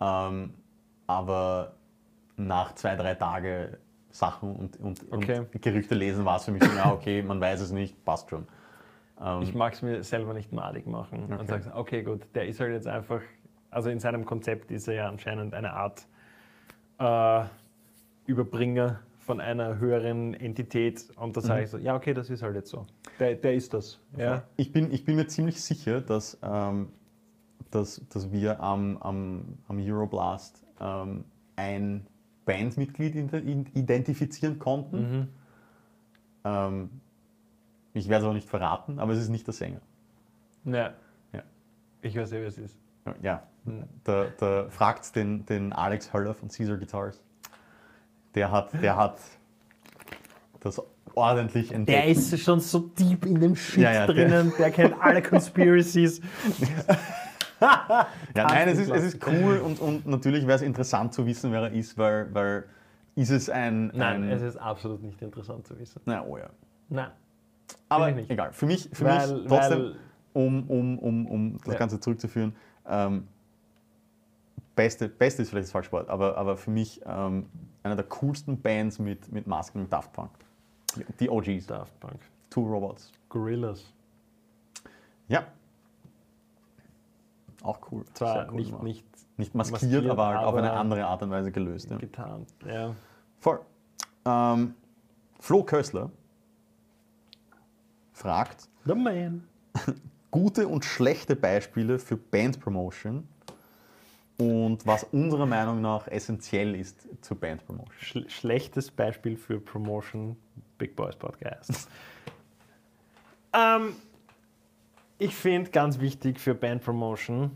Ähm, 0.00 0.54
aber 1.06 1.72
nach 2.36 2.74
zwei, 2.74 2.96
drei 2.96 3.14
Tagen 3.14 3.76
Sachen 4.18 4.54
und, 4.56 4.76
und, 4.80 5.00
Okay. 5.10 5.40
und 5.40 5.62
Gerüchte 5.62 5.94
lesen 5.94 6.24
war 6.24 6.36
es 6.36 6.44
für 6.44 6.50
mich 6.50 6.62
so, 6.62 6.70
ja, 6.76 6.92
okay, 6.92 7.22
man 7.22 7.40
weiß 7.40 7.60
es 7.60 7.70
nicht, 7.70 8.04
passt 8.04 8.30
schon. 8.30 8.46
Ähm, 9.20 9.42
Ich 9.42 9.54
mag 9.54 9.72
es 9.72 9.82
mir 9.82 10.02
selber 10.02 10.34
nicht 10.34 10.52
malig 10.52 10.86
machen 10.86 11.24
Okay. 11.24 11.38
und 11.40 11.46
sage, 11.48 11.72
okay, 11.74 12.02
gut, 12.02 12.22
der 12.34 12.46
ist 12.48 12.58
halt 12.60 12.72
jetzt 12.72 12.86
einfach, 12.88 13.20
also 13.70 13.90
in 13.90 14.00
seinem 14.00 14.24
Konzept 14.24 14.70
ist 14.70 14.88
er 14.88 14.94
ja 14.94 15.08
anscheinend 15.08 15.54
eine 15.54 15.72
Art 15.72 16.06
äh, 16.98 17.44
Überbringer 18.26 19.00
von 19.18 19.40
einer 19.40 19.78
höheren 19.78 20.34
Entität 20.34 21.06
und 21.16 21.36
da 21.36 21.40
Mhm. 21.40 21.44
sage 21.46 21.62
ich 21.64 21.70
so, 21.70 21.78
ja, 21.78 21.94
okay, 21.94 22.14
das 22.14 22.28
ist 22.30 22.42
halt 22.42 22.56
jetzt 22.56 22.70
so. 22.70 22.86
Der, 23.20 23.34
der 23.36 23.54
ist 23.54 23.72
das. 23.74 24.00
Ja. 24.16 24.42
ich, 24.56 24.72
bin, 24.72 24.92
ich 24.92 25.04
bin 25.04 25.16
mir 25.16 25.26
ziemlich 25.26 25.62
sicher, 25.62 26.00
dass, 26.00 26.38
ähm, 26.42 26.88
dass, 27.70 28.02
dass 28.08 28.32
wir 28.32 28.60
am, 28.60 28.96
am, 28.98 29.58
am 29.68 29.78
Euroblast 29.78 30.64
ähm, 30.80 31.24
ein 31.56 32.06
Bandmitglied 32.48 33.14
ident- 33.14 33.76
identifizieren 33.76 34.58
konnten. 34.58 34.96
Mhm. 35.20 35.28
Ähm, 36.44 36.90
ich 37.92 38.08
werde 38.08 38.24
es 38.24 38.30
auch 38.30 38.34
nicht 38.34 38.48
verraten, 38.48 38.98
aber 38.98 39.12
es 39.12 39.18
ist 39.20 39.28
nicht 39.28 39.46
der 39.46 39.52
Sänger. 39.54 39.80
Ja. 40.64 40.94
Ja. 41.32 41.42
Ich 42.00 42.16
weiß 42.16 42.30
ja, 42.32 42.40
wer 42.40 42.48
es 42.48 42.56
ist. 42.58 42.76
Ja, 43.22 43.42
Hm. 43.64 43.84
da, 44.04 44.26
da 44.38 44.66
fragt 44.70 45.14
den, 45.16 45.44
den 45.46 45.72
Alex 45.72 46.12
Höller 46.12 46.34
von 46.34 46.48
Caesar 46.48 46.76
Guitars. 46.78 47.22
Der 48.34 48.50
hat, 48.50 48.72
der 48.82 48.96
hat 48.96 49.18
das 50.60 50.80
ordentlich 51.14 51.72
entdeckt. 51.72 51.98
Der 51.98 52.06
ist 52.06 52.38
schon 52.40 52.60
so 52.60 52.78
deep 52.98 53.26
in 53.26 53.40
dem 53.40 53.56
Shit 53.56 53.82
Ja, 53.82 53.92
ja, 53.92 54.06
der- 54.06 54.14
drinnen, 54.28 54.52
der, 54.58 54.70
kennt 54.70 54.94
alle 55.00 55.22
Conspiracies. 55.30 56.20
ja, 57.60 58.06
nein, 58.34 58.68
es 58.68 58.78
ist, 58.78 58.90
es 58.90 59.02
ist 59.14 59.26
cool 59.26 59.58
und, 59.58 59.80
und 59.80 60.06
natürlich 60.06 60.46
wäre 60.46 60.56
es 60.56 60.62
interessant 60.62 61.12
zu 61.12 61.26
wissen, 61.26 61.50
wer 61.52 61.62
er 61.62 61.72
ist, 61.72 61.96
weil, 61.98 62.32
weil 62.34 62.64
ist 63.14 63.30
es 63.30 63.50
ein. 63.50 63.88
Nein, 63.88 64.22
ein, 64.22 64.30
es 64.30 64.42
ist 64.42 64.56
absolut 64.56 65.02
nicht 65.02 65.20
interessant 65.22 65.66
zu 65.66 65.78
wissen. 65.78 66.00
Na, 66.04 66.24
oh 66.24 66.38
ja. 66.38 66.48
Nein. 66.88 67.10
Aber 67.88 68.08
egal, 68.16 68.52
für 68.52 68.66
mich, 68.66 68.88
für 68.92 69.04
Weil- 69.04 69.34
mich 69.34 69.46
trotzdem, 69.48 69.78
weil- 69.78 69.96
um, 70.34 70.70
um, 70.70 70.98
um, 70.98 71.26
um 71.26 71.58
das 71.64 71.74
Ja. 71.74 71.78
Ganze 71.78 71.98
zurückzuführen, 72.00 72.54
ähm, 72.86 73.26
beste, 74.76 75.08
beste 75.08 75.42
ist 75.42 75.50
vielleicht 75.50 75.64
das 75.66 75.72
falsche 75.72 75.90
Wort, 75.92 76.08
aber, 76.08 76.36
aber 76.36 76.56
für 76.56 76.70
mich 76.70 77.00
ähm, 77.04 77.46
einer 77.82 77.96
der 77.96 78.04
coolsten 78.04 78.60
Bands 78.60 78.98
mit, 78.98 79.30
mit 79.32 79.46
Masken 79.46 79.88
Daft 79.90 80.12
Punk. 80.12 80.30
Die 81.18 81.28
OGs, 81.28 81.66
Daft 81.66 81.98
Punk. 82.00 82.20
Two 82.50 82.62
Robots. 82.62 83.10
Gorillas. 83.28 83.92
Ja. 85.28 85.46
Auch 87.62 87.78
cool. 87.90 88.04
Zwar 88.14 88.48
cool 88.48 88.56
nicht, 88.56 88.68
gemacht. 88.70 88.82
nicht 88.84 89.04
nicht 89.38 89.54
maskiert, 89.54 89.82
maskiert, 89.82 90.10
aber, 90.10 90.26
halt 90.26 90.38
auf 90.44 90.54
eine 90.56 90.70
aber- 90.70 90.80
andere 90.80 91.06
Art 91.06 91.22
und 91.22 91.30
Weise 91.30 91.52
gelöst. 91.52 91.90
Ja. 91.90 91.96
getan. 91.96 92.46
Ja. 92.66 92.94
Voll. 93.38 93.60
Ähm, 94.24 94.74
Flo 95.38 95.62
Kössler 95.62 96.10
fragt, 98.12 98.68
The 98.84 98.94
Man. 98.94 99.46
gute 100.30 100.66
und 100.66 100.84
schlechte 100.84 101.36
Beispiele 101.36 102.00
für 102.00 102.16
Bandpromotion 102.16 103.28
und 104.38 104.84
was 104.84 105.04
unserer 105.04 105.46
Meinung 105.46 105.80
nach 105.80 106.08
essentiell 106.08 106.74
ist 106.74 107.06
zur 107.22 107.38
Bandpromotion. 107.38 108.28
Sch 108.28 108.32
schlechtes 108.32 108.90
Beispiel 108.90 109.36
für 109.36 109.60
Promotion 109.60 110.36
Big 110.78 110.96
Boys 110.96 111.14
Podcast. 111.14 111.88
ähm, 113.52 113.94
ich 115.18 115.34
finde 115.34 115.70
ganz 115.70 116.00
wichtig 116.00 116.38
für 116.38 116.54
Band 116.54 116.82
Promotion 116.82 117.50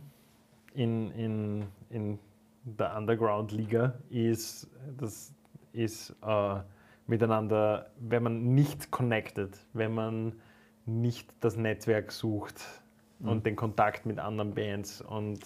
in, 0.74 1.10
in, 1.12 1.66
in 1.90 2.18
der 2.64 2.96
Underground-Liga 2.96 3.94
ist, 4.10 4.68
das 4.98 5.32
ist 5.72 6.14
äh, 6.26 6.60
miteinander, 7.06 7.90
wenn 7.98 8.22
man 8.22 8.54
nicht 8.54 8.90
connected, 8.90 9.56
wenn 9.72 9.94
man 9.94 10.34
nicht 10.86 11.32
das 11.40 11.56
Netzwerk 11.56 12.12
sucht 12.12 12.60
und 13.20 13.46
den 13.46 13.54
Kontakt 13.54 14.04
mit 14.04 14.18
anderen 14.18 14.54
Bands 14.54 15.00
und 15.00 15.38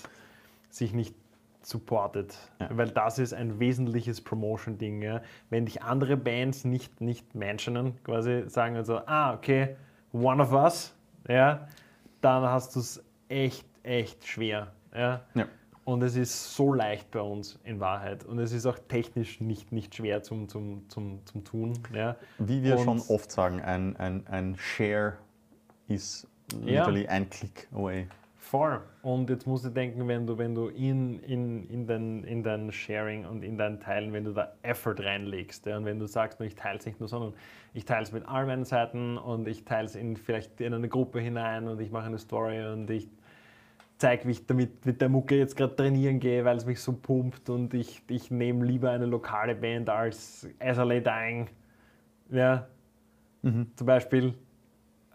sich 0.70 0.94
nicht 0.94 1.14
supportet. 1.60 2.36
Ja. 2.60 2.68
Weil 2.70 2.88
das 2.88 3.18
ist 3.18 3.34
ein 3.34 3.58
wesentliches 3.58 4.22
Promotion-Ding. 4.22 5.02
Ja? 5.02 5.20
Wenn 5.50 5.66
dich 5.66 5.82
andere 5.82 6.16
Bands 6.16 6.64
nicht, 6.64 7.00
nicht 7.00 7.34
mentionen, 7.34 8.02
quasi 8.04 8.44
sagen 8.48 8.76
also, 8.76 9.00
ah, 9.06 9.34
okay, 9.34 9.76
one 10.12 10.42
of 10.42 10.52
us, 10.52 10.94
ja, 11.28 11.66
dann 12.20 12.42
hast 12.44 12.74
du 12.76 12.80
es 12.80 13.02
echt, 13.28 13.66
echt 13.82 14.26
schwer. 14.26 14.72
Ja? 14.94 15.22
Ja. 15.34 15.46
Und 15.84 16.02
es 16.02 16.16
ist 16.16 16.54
so 16.56 16.72
leicht 16.72 17.10
bei 17.12 17.20
uns 17.20 17.60
in 17.62 17.78
Wahrheit. 17.78 18.24
Und 18.24 18.38
es 18.40 18.50
ist 18.52 18.66
auch 18.66 18.78
technisch 18.88 19.40
nicht, 19.40 19.70
nicht 19.70 19.94
schwer 19.94 20.22
zum, 20.22 20.48
zum, 20.48 20.88
zum, 20.88 21.24
zum 21.26 21.44
Tun. 21.44 21.78
Ja? 21.94 22.16
Wie 22.38 22.62
wir 22.62 22.76
Und- 22.78 22.84
schon 22.84 23.02
oft 23.14 23.30
sagen, 23.30 23.60
ein, 23.60 23.96
ein, 23.96 24.26
ein 24.26 24.56
Share 24.58 25.18
ist 25.86 26.26
Ja. 26.64 26.80
literally 26.86 27.06
ein 27.06 27.30
Klick 27.30 27.68
away. 27.72 28.08
Voll. 28.46 28.80
Und 29.02 29.28
jetzt 29.28 29.44
musst 29.44 29.64
du 29.64 29.70
denken, 29.70 30.06
wenn 30.06 30.24
du, 30.24 30.38
wenn 30.38 30.54
du 30.54 30.68
in, 30.68 31.18
in, 31.24 31.68
in, 31.68 31.84
dein, 31.88 32.22
in 32.22 32.44
dein 32.44 32.70
Sharing 32.70 33.26
und 33.26 33.42
in 33.42 33.58
deinen 33.58 33.80
Teilen, 33.80 34.12
wenn 34.12 34.22
du 34.22 34.32
da 34.32 34.52
Effort 34.62 35.00
reinlegst 35.00 35.66
ja, 35.66 35.76
und 35.76 35.84
wenn 35.84 35.98
du 35.98 36.06
sagst, 36.06 36.40
ich 36.40 36.54
teile 36.54 36.78
es 36.78 36.86
nicht 36.86 37.00
nur, 37.00 37.08
sondern 37.08 37.34
ich 37.74 37.84
teile 37.84 38.04
es 38.04 38.12
mit 38.12 38.24
all 38.28 38.46
meinen 38.46 38.64
Seiten 38.64 39.18
und 39.18 39.48
ich 39.48 39.64
teile 39.64 39.86
es 39.86 39.96
in, 39.96 40.16
vielleicht 40.16 40.60
in 40.60 40.72
eine 40.74 40.88
Gruppe 40.88 41.18
hinein 41.18 41.66
und 41.66 41.80
ich 41.80 41.90
mache 41.90 42.06
eine 42.06 42.18
Story 42.18 42.64
und 42.64 42.88
ich 42.88 43.08
zeige, 43.98 44.28
wie 44.28 44.30
ich 44.30 44.46
damit 44.46 44.86
mit 44.86 45.00
der 45.00 45.08
Mucke 45.08 45.36
jetzt 45.36 45.56
gerade 45.56 45.74
trainieren 45.74 46.20
gehe, 46.20 46.44
weil 46.44 46.56
es 46.56 46.66
mich 46.66 46.80
so 46.80 46.92
pumpt 46.92 47.50
und 47.50 47.74
ich, 47.74 48.00
ich 48.06 48.30
nehme 48.30 48.64
lieber 48.64 48.92
eine 48.92 49.06
lokale 49.06 49.56
Band 49.56 49.90
als 49.90 50.48
SLA 50.60 51.00
Dying. 51.00 51.48
Ja, 52.30 52.68
mhm. 53.42 53.72
zum 53.74 53.86
Beispiel. 53.88 54.34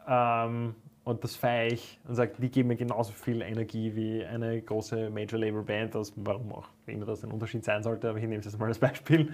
Ähm, 0.06 0.76
und 1.04 1.24
das 1.24 1.36
feiere 1.36 1.72
ich 1.72 2.00
und 2.08 2.16
sage, 2.16 2.34
die 2.38 2.50
geben 2.50 2.70
mir 2.70 2.76
genauso 2.76 3.12
viel 3.12 3.42
Energie 3.42 3.96
wie 3.96 4.24
eine 4.24 4.62
große 4.62 5.10
Major 5.10 5.40
Label 5.40 5.64
Band, 5.64 5.96
aus, 5.96 6.14
warum 6.16 6.52
auch 6.54 6.68
immer 6.86 7.06
das 7.06 7.24
ein 7.24 7.32
Unterschied 7.32 7.64
sein 7.64 7.82
sollte, 7.82 8.10
aber 8.10 8.20
ich 8.20 8.24
nehme 8.24 8.38
es 8.38 8.46
jetzt 8.46 8.60
mal 8.60 8.68
als 8.68 8.80
Beispiel. 8.80 9.34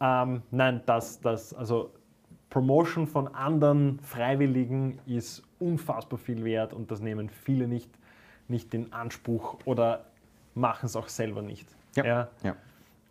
Ähm, 0.00 0.42
nein, 0.50 0.80
das, 0.86 1.20
das, 1.20 1.54
also 1.54 1.90
Promotion 2.50 3.06
von 3.06 3.28
anderen 3.34 3.98
Freiwilligen 4.00 4.98
ist 5.06 5.42
unfassbar 5.58 6.18
viel 6.18 6.44
wert 6.44 6.74
und 6.74 6.90
das 6.90 7.00
nehmen 7.00 7.30
viele 7.30 7.66
nicht, 7.66 7.90
nicht 8.48 8.74
in 8.74 8.92
Anspruch 8.92 9.58
oder 9.64 10.06
machen 10.54 10.86
es 10.86 10.96
auch 10.96 11.08
selber 11.08 11.42
nicht. 11.42 11.68
Ja. 11.96 12.04
ja. 12.04 12.28
ja. 12.42 12.56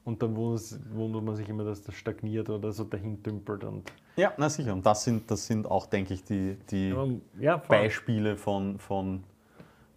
Und 0.03 0.23
dann 0.23 0.35
wundert 0.35 1.23
man 1.23 1.35
sich 1.35 1.47
immer, 1.47 1.63
dass 1.63 1.83
das 1.83 1.93
stagniert 1.93 2.49
oder 2.49 2.71
so 2.71 2.83
dahin 2.83 3.21
dümpelt. 3.21 3.63
Und 3.63 3.91
ja, 4.15 4.33
na 4.37 4.49
sicher. 4.49 4.73
Und 4.73 4.85
das 4.85 5.03
sind, 5.03 5.29
das 5.29 5.45
sind 5.45 5.69
auch, 5.69 5.85
denke 5.85 6.15
ich, 6.15 6.23
die, 6.23 6.57
die 6.71 6.95
ja, 7.39 7.57
Beispiele 7.57 8.35
von, 8.35 8.79
von 8.79 9.23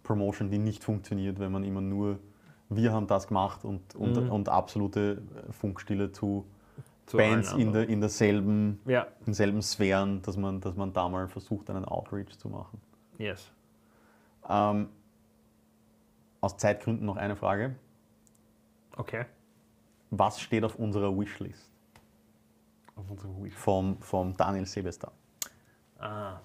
Promotion, 0.03 0.51
die 0.51 0.59
nicht 0.59 0.83
funktioniert, 0.83 1.39
wenn 1.39 1.51
man 1.51 1.63
immer 1.63 1.81
nur, 1.81 2.19
wir 2.69 2.93
haben 2.93 3.07
das 3.07 3.27
gemacht 3.27 3.65
und, 3.65 3.95
und, 3.95 4.15
mhm. 4.15 4.31
und 4.31 4.47
absolute 4.47 5.23
Funkstille 5.49 6.11
zu, 6.11 6.45
zu 7.07 7.17
Bands 7.17 7.53
in, 7.53 7.73
der, 7.73 7.89
in 7.89 7.99
derselben, 7.99 8.79
ja. 8.85 9.07
in 9.25 9.33
selben 9.33 9.61
Sphären, 9.63 10.21
dass 10.21 10.37
man, 10.37 10.61
dass 10.61 10.75
man 10.75 10.93
da 10.93 11.09
mal 11.09 11.27
versucht, 11.27 11.69
einen 11.71 11.85
Outreach 11.85 12.37
zu 12.37 12.47
machen. 12.47 12.79
Yes. 13.17 13.51
Ähm, 14.47 14.89
aus 16.41 16.57
Zeitgründen 16.57 17.05
noch 17.05 17.17
eine 17.17 17.35
Frage. 17.35 17.75
Okay. 18.97 19.25
Was 20.11 20.39
steht 20.39 20.63
auf 20.63 20.75
unserer 20.75 21.17
Wishlist? 21.17 21.71
Auf 22.95 23.09
unserer 23.09 23.35
Wishlist? 23.37 23.57
Vom, 23.57 23.97
vom 23.99 24.35
Daniel 24.37 24.65
Sebester. 24.65 25.11
Ah, 25.99 26.39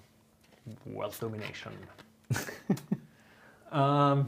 World 0.85 1.21
Domination. 1.21 1.73
ähm, 3.71 4.27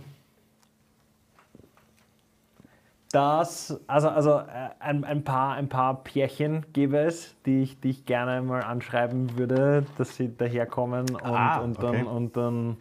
das, 3.13 3.79
also, 3.86 4.09
also 4.09 4.39
äh, 4.39 4.69
ein, 4.79 5.03
ein, 5.03 5.23
paar, 5.23 5.53
ein 5.53 5.69
paar 5.69 6.03
Pärchen 6.03 6.65
gäbe 6.73 6.97
es, 6.97 7.36
die 7.45 7.61
ich, 7.61 7.79
die 7.79 7.91
ich 7.91 8.05
gerne 8.05 8.41
mal 8.41 8.63
anschreiben 8.63 9.38
würde, 9.38 9.86
dass 9.99 10.15
sie 10.15 10.36
daherkommen 10.36 11.11
und, 11.11 11.23
ah, 11.23 11.59
und 11.59 11.81
dann, 11.81 11.95
okay. 11.95 12.03
und 12.03 12.36
dann, 12.36 12.77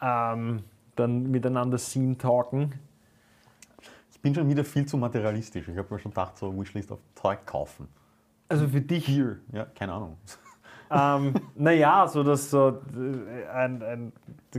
ähm, 0.00 0.62
dann 0.96 1.30
miteinander 1.30 1.76
Scene 1.76 2.16
talken. 2.16 2.72
Ich 4.18 4.22
bin 4.22 4.34
schon 4.34 4.48
wieder 4.48 4.64
viel 4.64 4.84
zu 4.84 4.96
materialistisch. 4.96 5.68
Ich 5.68 5.76
habe 5.78 5.94
mir 5.94 6.00
schon 6.00 6.10
gedacht, 6.10 6.36
so 6.36 6.52
Wishlist 6.58 6.90
auf 6.90 6.98
Zeug 7.14 7.46
kaufen. 7.46 7.86
Also 8.48 8.66
für 8.66 8.80
dich? 8.80 9.06
Hier, 9.06 9.38
ja, 9.52 9.64
keine 9.66 9.92
Ahnung. 9.92 10.16
ähm, 10.90 11.34
naja, 11.54 12.08
so 12.08 12.24
dass 12.24 12.50
so 12.50 12.80
äh, 12.96 13.46
ein, 13.46 13.80
ein, 13.80 14.12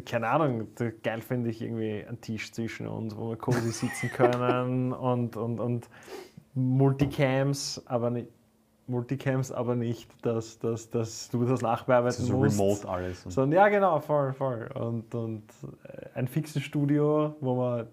keine 0.06 0.30
Ahnung, 0.30 0.70
geil 1.04 1.20
finde 1.20 1.50
ich 1.50 1.62
irgendwie 1.62 2.06
einen 2.08 2.22
Tisch 2.22 2.54
zwischen 2.54 2.88
uns, 2.88 3.18
wo 3.18 3.32
wir 3.32 3.36
cozy 3.36 3.72
sitzen 3.72 4.10
können 4.12 4.94
und, 4.94 5.36
und, 5.36 5.60
und 5.60 5.90
Multicams, 6.54 7.84
aber 7.86 8.12
nicht. 8.12 8.30
Multicams, 8.88 9.52
aber 9.52 9.76
nicht, 9.76 10.10
dass, 10.26 10.58
dass, 10.58 10.90
dass 10.90 11.30
du 11.30 11.46
das 11.46 11.62
nachbearbeiten 11.62 12.26
das 12.26 12.32
musst. 12.32 12.60
remote 12.60 12.90
alles. 12.90 13.24
Sondern, 13.24 13.52
ja, 13.52 13.70
genau, 13.70 14.00
voll, 14.00 14.34
voll. 14.34 14.68
Und, 14.74 15.14
und 15.14 15.44
äh, 15.84 16.08
ein 16.16 16.28
fixes 16.28 16.64
Studio, 16.64 17.36
wo 17.40 17.56
man 17.56 17.88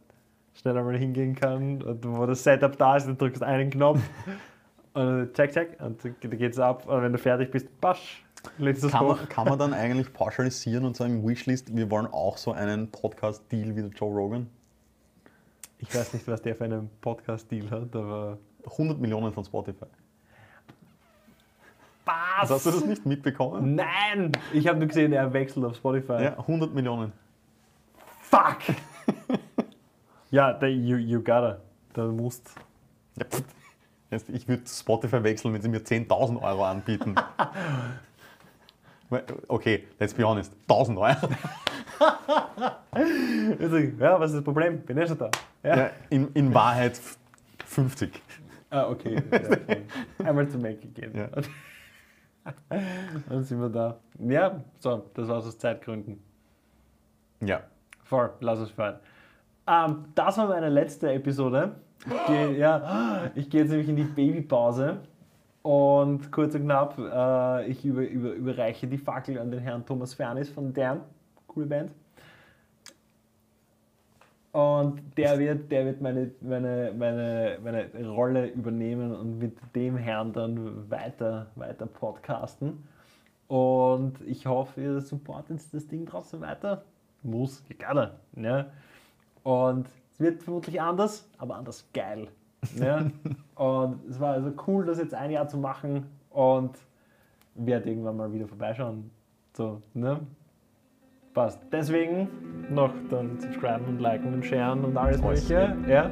schnell 0.57 0.77
einmal 0.77 0.97
hingehen 0.97 1.35
kann 1.35 1.83
und 1.83 2.05
wo 2.05 2.27
das 2.27 2.43
Setup 2.43 2.77
da 2.77 2.97
ist, 2.97 3.07
dann 3.07 3.19
drückst 3.19 3.43
du 3.43 3.47
einen 3.47 3.71
Knopf 3.71 4.01
und 4.95 5.33
check, 5.35 5.53
check 5.53 5.81
und 5.81 6.03
dann 6.05 6.15
geht 6.21 6.53
es 6.53 6.59
ab 6.59 6.87
und 6.87 7.03
wenn 7.03 7.13
du 7.13 7.19
fertig 7.19 7.51
bist, 7.51 7.81
pasch, 7.81 8.25
lädst 8.59 8.85
du 8.85 8.89
kann, 8.89 9.07
man, 9.07 9.29
kann 9.29 9.49
man 9.49 9.59
dann 9.59 9.75
eigentlich 9.75 10.13
pauschalisieren 10.13 10.85
und 10.85 10.97
sagen, 10.97 11.27
Wishlist, 11.27 11.75
wir 11.77 11.91
wollen 11.91 12.07
auch 12.07 12.37
so 12.37 12.53
einen 12.53 12.91
Podcast-Deal 12.91 13.77
wie 13.77 13.83
der 13.83 13.91
Joe 13.91 14.13
Rogan? 14.13 14.49
Ich 15.79 15.95
weiß 15.95 16.15
nicht, 16.15 16.27
was 16.27 16.41
der 16.41 16.57
für 16.57 16.65
einen 16.65 16.91
Podcast-Deal 17.01 17.71
hat, 17.71 17.95
aber... 17.95 18.39
100 18.65 18.99
Millionen 18.99 19.33
von 19.33 19.45
Spotify. 19.45 19.87
Was? 22.05 22.51
Hast 22.51 22.67
du 22.67 22.71
das 22.71 22.85
nicht 22.85 23.05
mitbekommen? 23.05 23.75
Nein! 23.75 24.33
Ich 24.53 24.67
habe 24.69 24.79
nur 24.79 24.89
gesehen, 24.89 25.13
er 25.13 25.33
wechselt 25.33 25.65
auf 25.65 25.77
Spotify. 25.77 26.23
Ja, 26.23 26.39
100 26.39 26.73
Millionen. 26.73 27.13
Fuck! 28.23 28.59
Ja, 30.37 30.53
da, 30.53 30.67
you, 30.67 30.99
you 30.99 31.21
gotta. 31.21 31.63
Da 31.95 32.09
musst. 32.09 32.51
Ja, 33.19 33.25
ich 34.29 34.47
würde 34.47 34.67
Spotify 34.67 35.23
wechseln, 35.23 35.55
wenn 35.55 35.63
sie 35.63 35.71
mir 35.71 35.81
10.000 35.81 36.43
Euro 36.43 36.63
anbieten. 36.63 37.15
okay, 39.49 39.85
let's 39.99 40.13
be 40.13 40.23
honest. 40.23 40.53
1000 40.69 40.99
Euro. 40.99 41.29
ja, 43.99 44.21
was 44.21 44.33
ist 44.33 44.37
das 44.37 44.45
Problem? 44.45 44.83
Bin 44.83 44.99
ich 44.99 45.09
schon 45.09 45.17
da. 45.17 45.31
Ja. 45.63 45.77
ja 45.79 45.91
in, 46.11 46.31
in 46.35 46.53
Wahrheit 46.53 47.01
50. 47.65 48.21
Ah, 48.69 48.91
okay. 48.91 49.23
Einmal 50.23 50.51
zum 50.51 50.61
Mac 50.61 50.83
gehen. 50.93 51.17
Ja. 51.17 51.31
Dann 53.31 53.43
sind 53.43 53.59
wir 53.59 53.71
da. 53.71 53.99
Ja, 54.19 54.63
so, 54.81 55.11
das 55.15 55.29
war 55.29 55.39
aus 55.39 55.57
Zeitgründen. 55.57 56.23
Ja. 57.41 57.63
Voll, 58.05 58.35
lass 58.41 58.59
es 58.59 58.69
fallen. 58.69 58.99
Ähm, 59.67 60.05
das 60.15 60.39
war 60.39 60.49
meine 60.49 60.69
letzte 60.69 61.13
Episode. 61.13 61.77
Ich 62.07 62.27
gehe 62.27 62.57
ja, 62.57 63.31
ich 63.35 63.53
jetzt 63.53 63.71
nämlich 63.71 63.89
in 63.89 63.97
die 63.97 64.05
Babypause. 64.05 64.99
Und 65.63 66.31
kurz 66.31 66.55
und 66.55 66.63
knapp, 66.63 66.97
äh, 66.97 67.67
ich 67.67 67.85
über, 67.85 68.03
über, 68.03 68.33
überreiche 68.33 68.87
die 68.87 68.99
Fackel 68.99 69.39
an 69.39 69.51
den 69.51 69.59
Herrn 69.59 69.85
Thomas 69.85 70.15
Fernis 70.15 70.49
von 70.49 70.73
Dern. 70.73 71.01
Coole 71.49 71.67
Band. 71.67 71.91
Und 74.53 75.03
der 75.19 75.39
wird, 75.39 75.71
der 75.71 75.85
wird 75.85 76.01
meine, 76.01 76.31
meine, 76.41 76.93
meine, 76.97 77.59
meine 77.63 78.09
Rolle 78.09 78.47
übernehmen 78.47 79.15
und 79.15 79.39
mit 79.39 79.59
dem 79.75 79.97
Herrn 79.97 80.33
dann 80.33 80.89
weiter, 80.89 81.49
weiter 81.57 81.87
podcasten. 81.87 82.85
Und 83.49 84.15
ich 84.25 84.47
hoffe, 84.47 84.81
ihr 84.81 85.01
supportet 85.01 85.61
das 85.73 85.87
Ding 85.89 86.07
trotzdem 86.07 86.41
weiter. 86.41 86.85
Muss, 87.23 87.65
egal. 87.69 88.15
Ja. 88.37 88.67
Und 89.47 89.87
es 90.11 90.19
wird 90.19 90.43
vermutlich 90.43 90.81
anders, 90.81 91.31
aber 91.39 91.55
anders 91.55 91.89
geil. 91.95 92.27
Ja? 92.81 93.07
und 93.55 94.01
es 94.11 94.19
war 94.19 94.33
also 94.33 94.51
cool, 94.67 94.85
das 94.85 94.99
jetzt 94.99 95.15
ein 95.15 95.31
Jahr 95.31 95.47
zu 95.47 95.57
machen 95.57 96.07
und 96.31 96.77
werde 97.55 97.89
irgendwann 97.89 98.17
mal 98.17 98.33
wieder 98.33 98.49
vorbeischauen. 98.49 99.09
So, 99.57 99.81
ne? 99.95 100.19
Passt. 101.33 101.61
Deswegen 101.71 102.27
noch 102.71 102.93
dann 103.09 103.39
subscriben 103.39 103.87
und 103.87 104.01
liken 104.01 104.35
und 104.35 104.45
sharen 104.45 104.85
und 104.85 104.97
alles 104.97 105.23
mögliche. 105.23 105.77
Ja. 105.87 106.11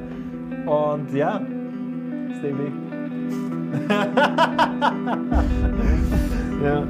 Und 0.65 1.13
ja, 1.13 1.41
stay 2.37 2.53
big. 2.53 2.71
ja. 6.63 6.87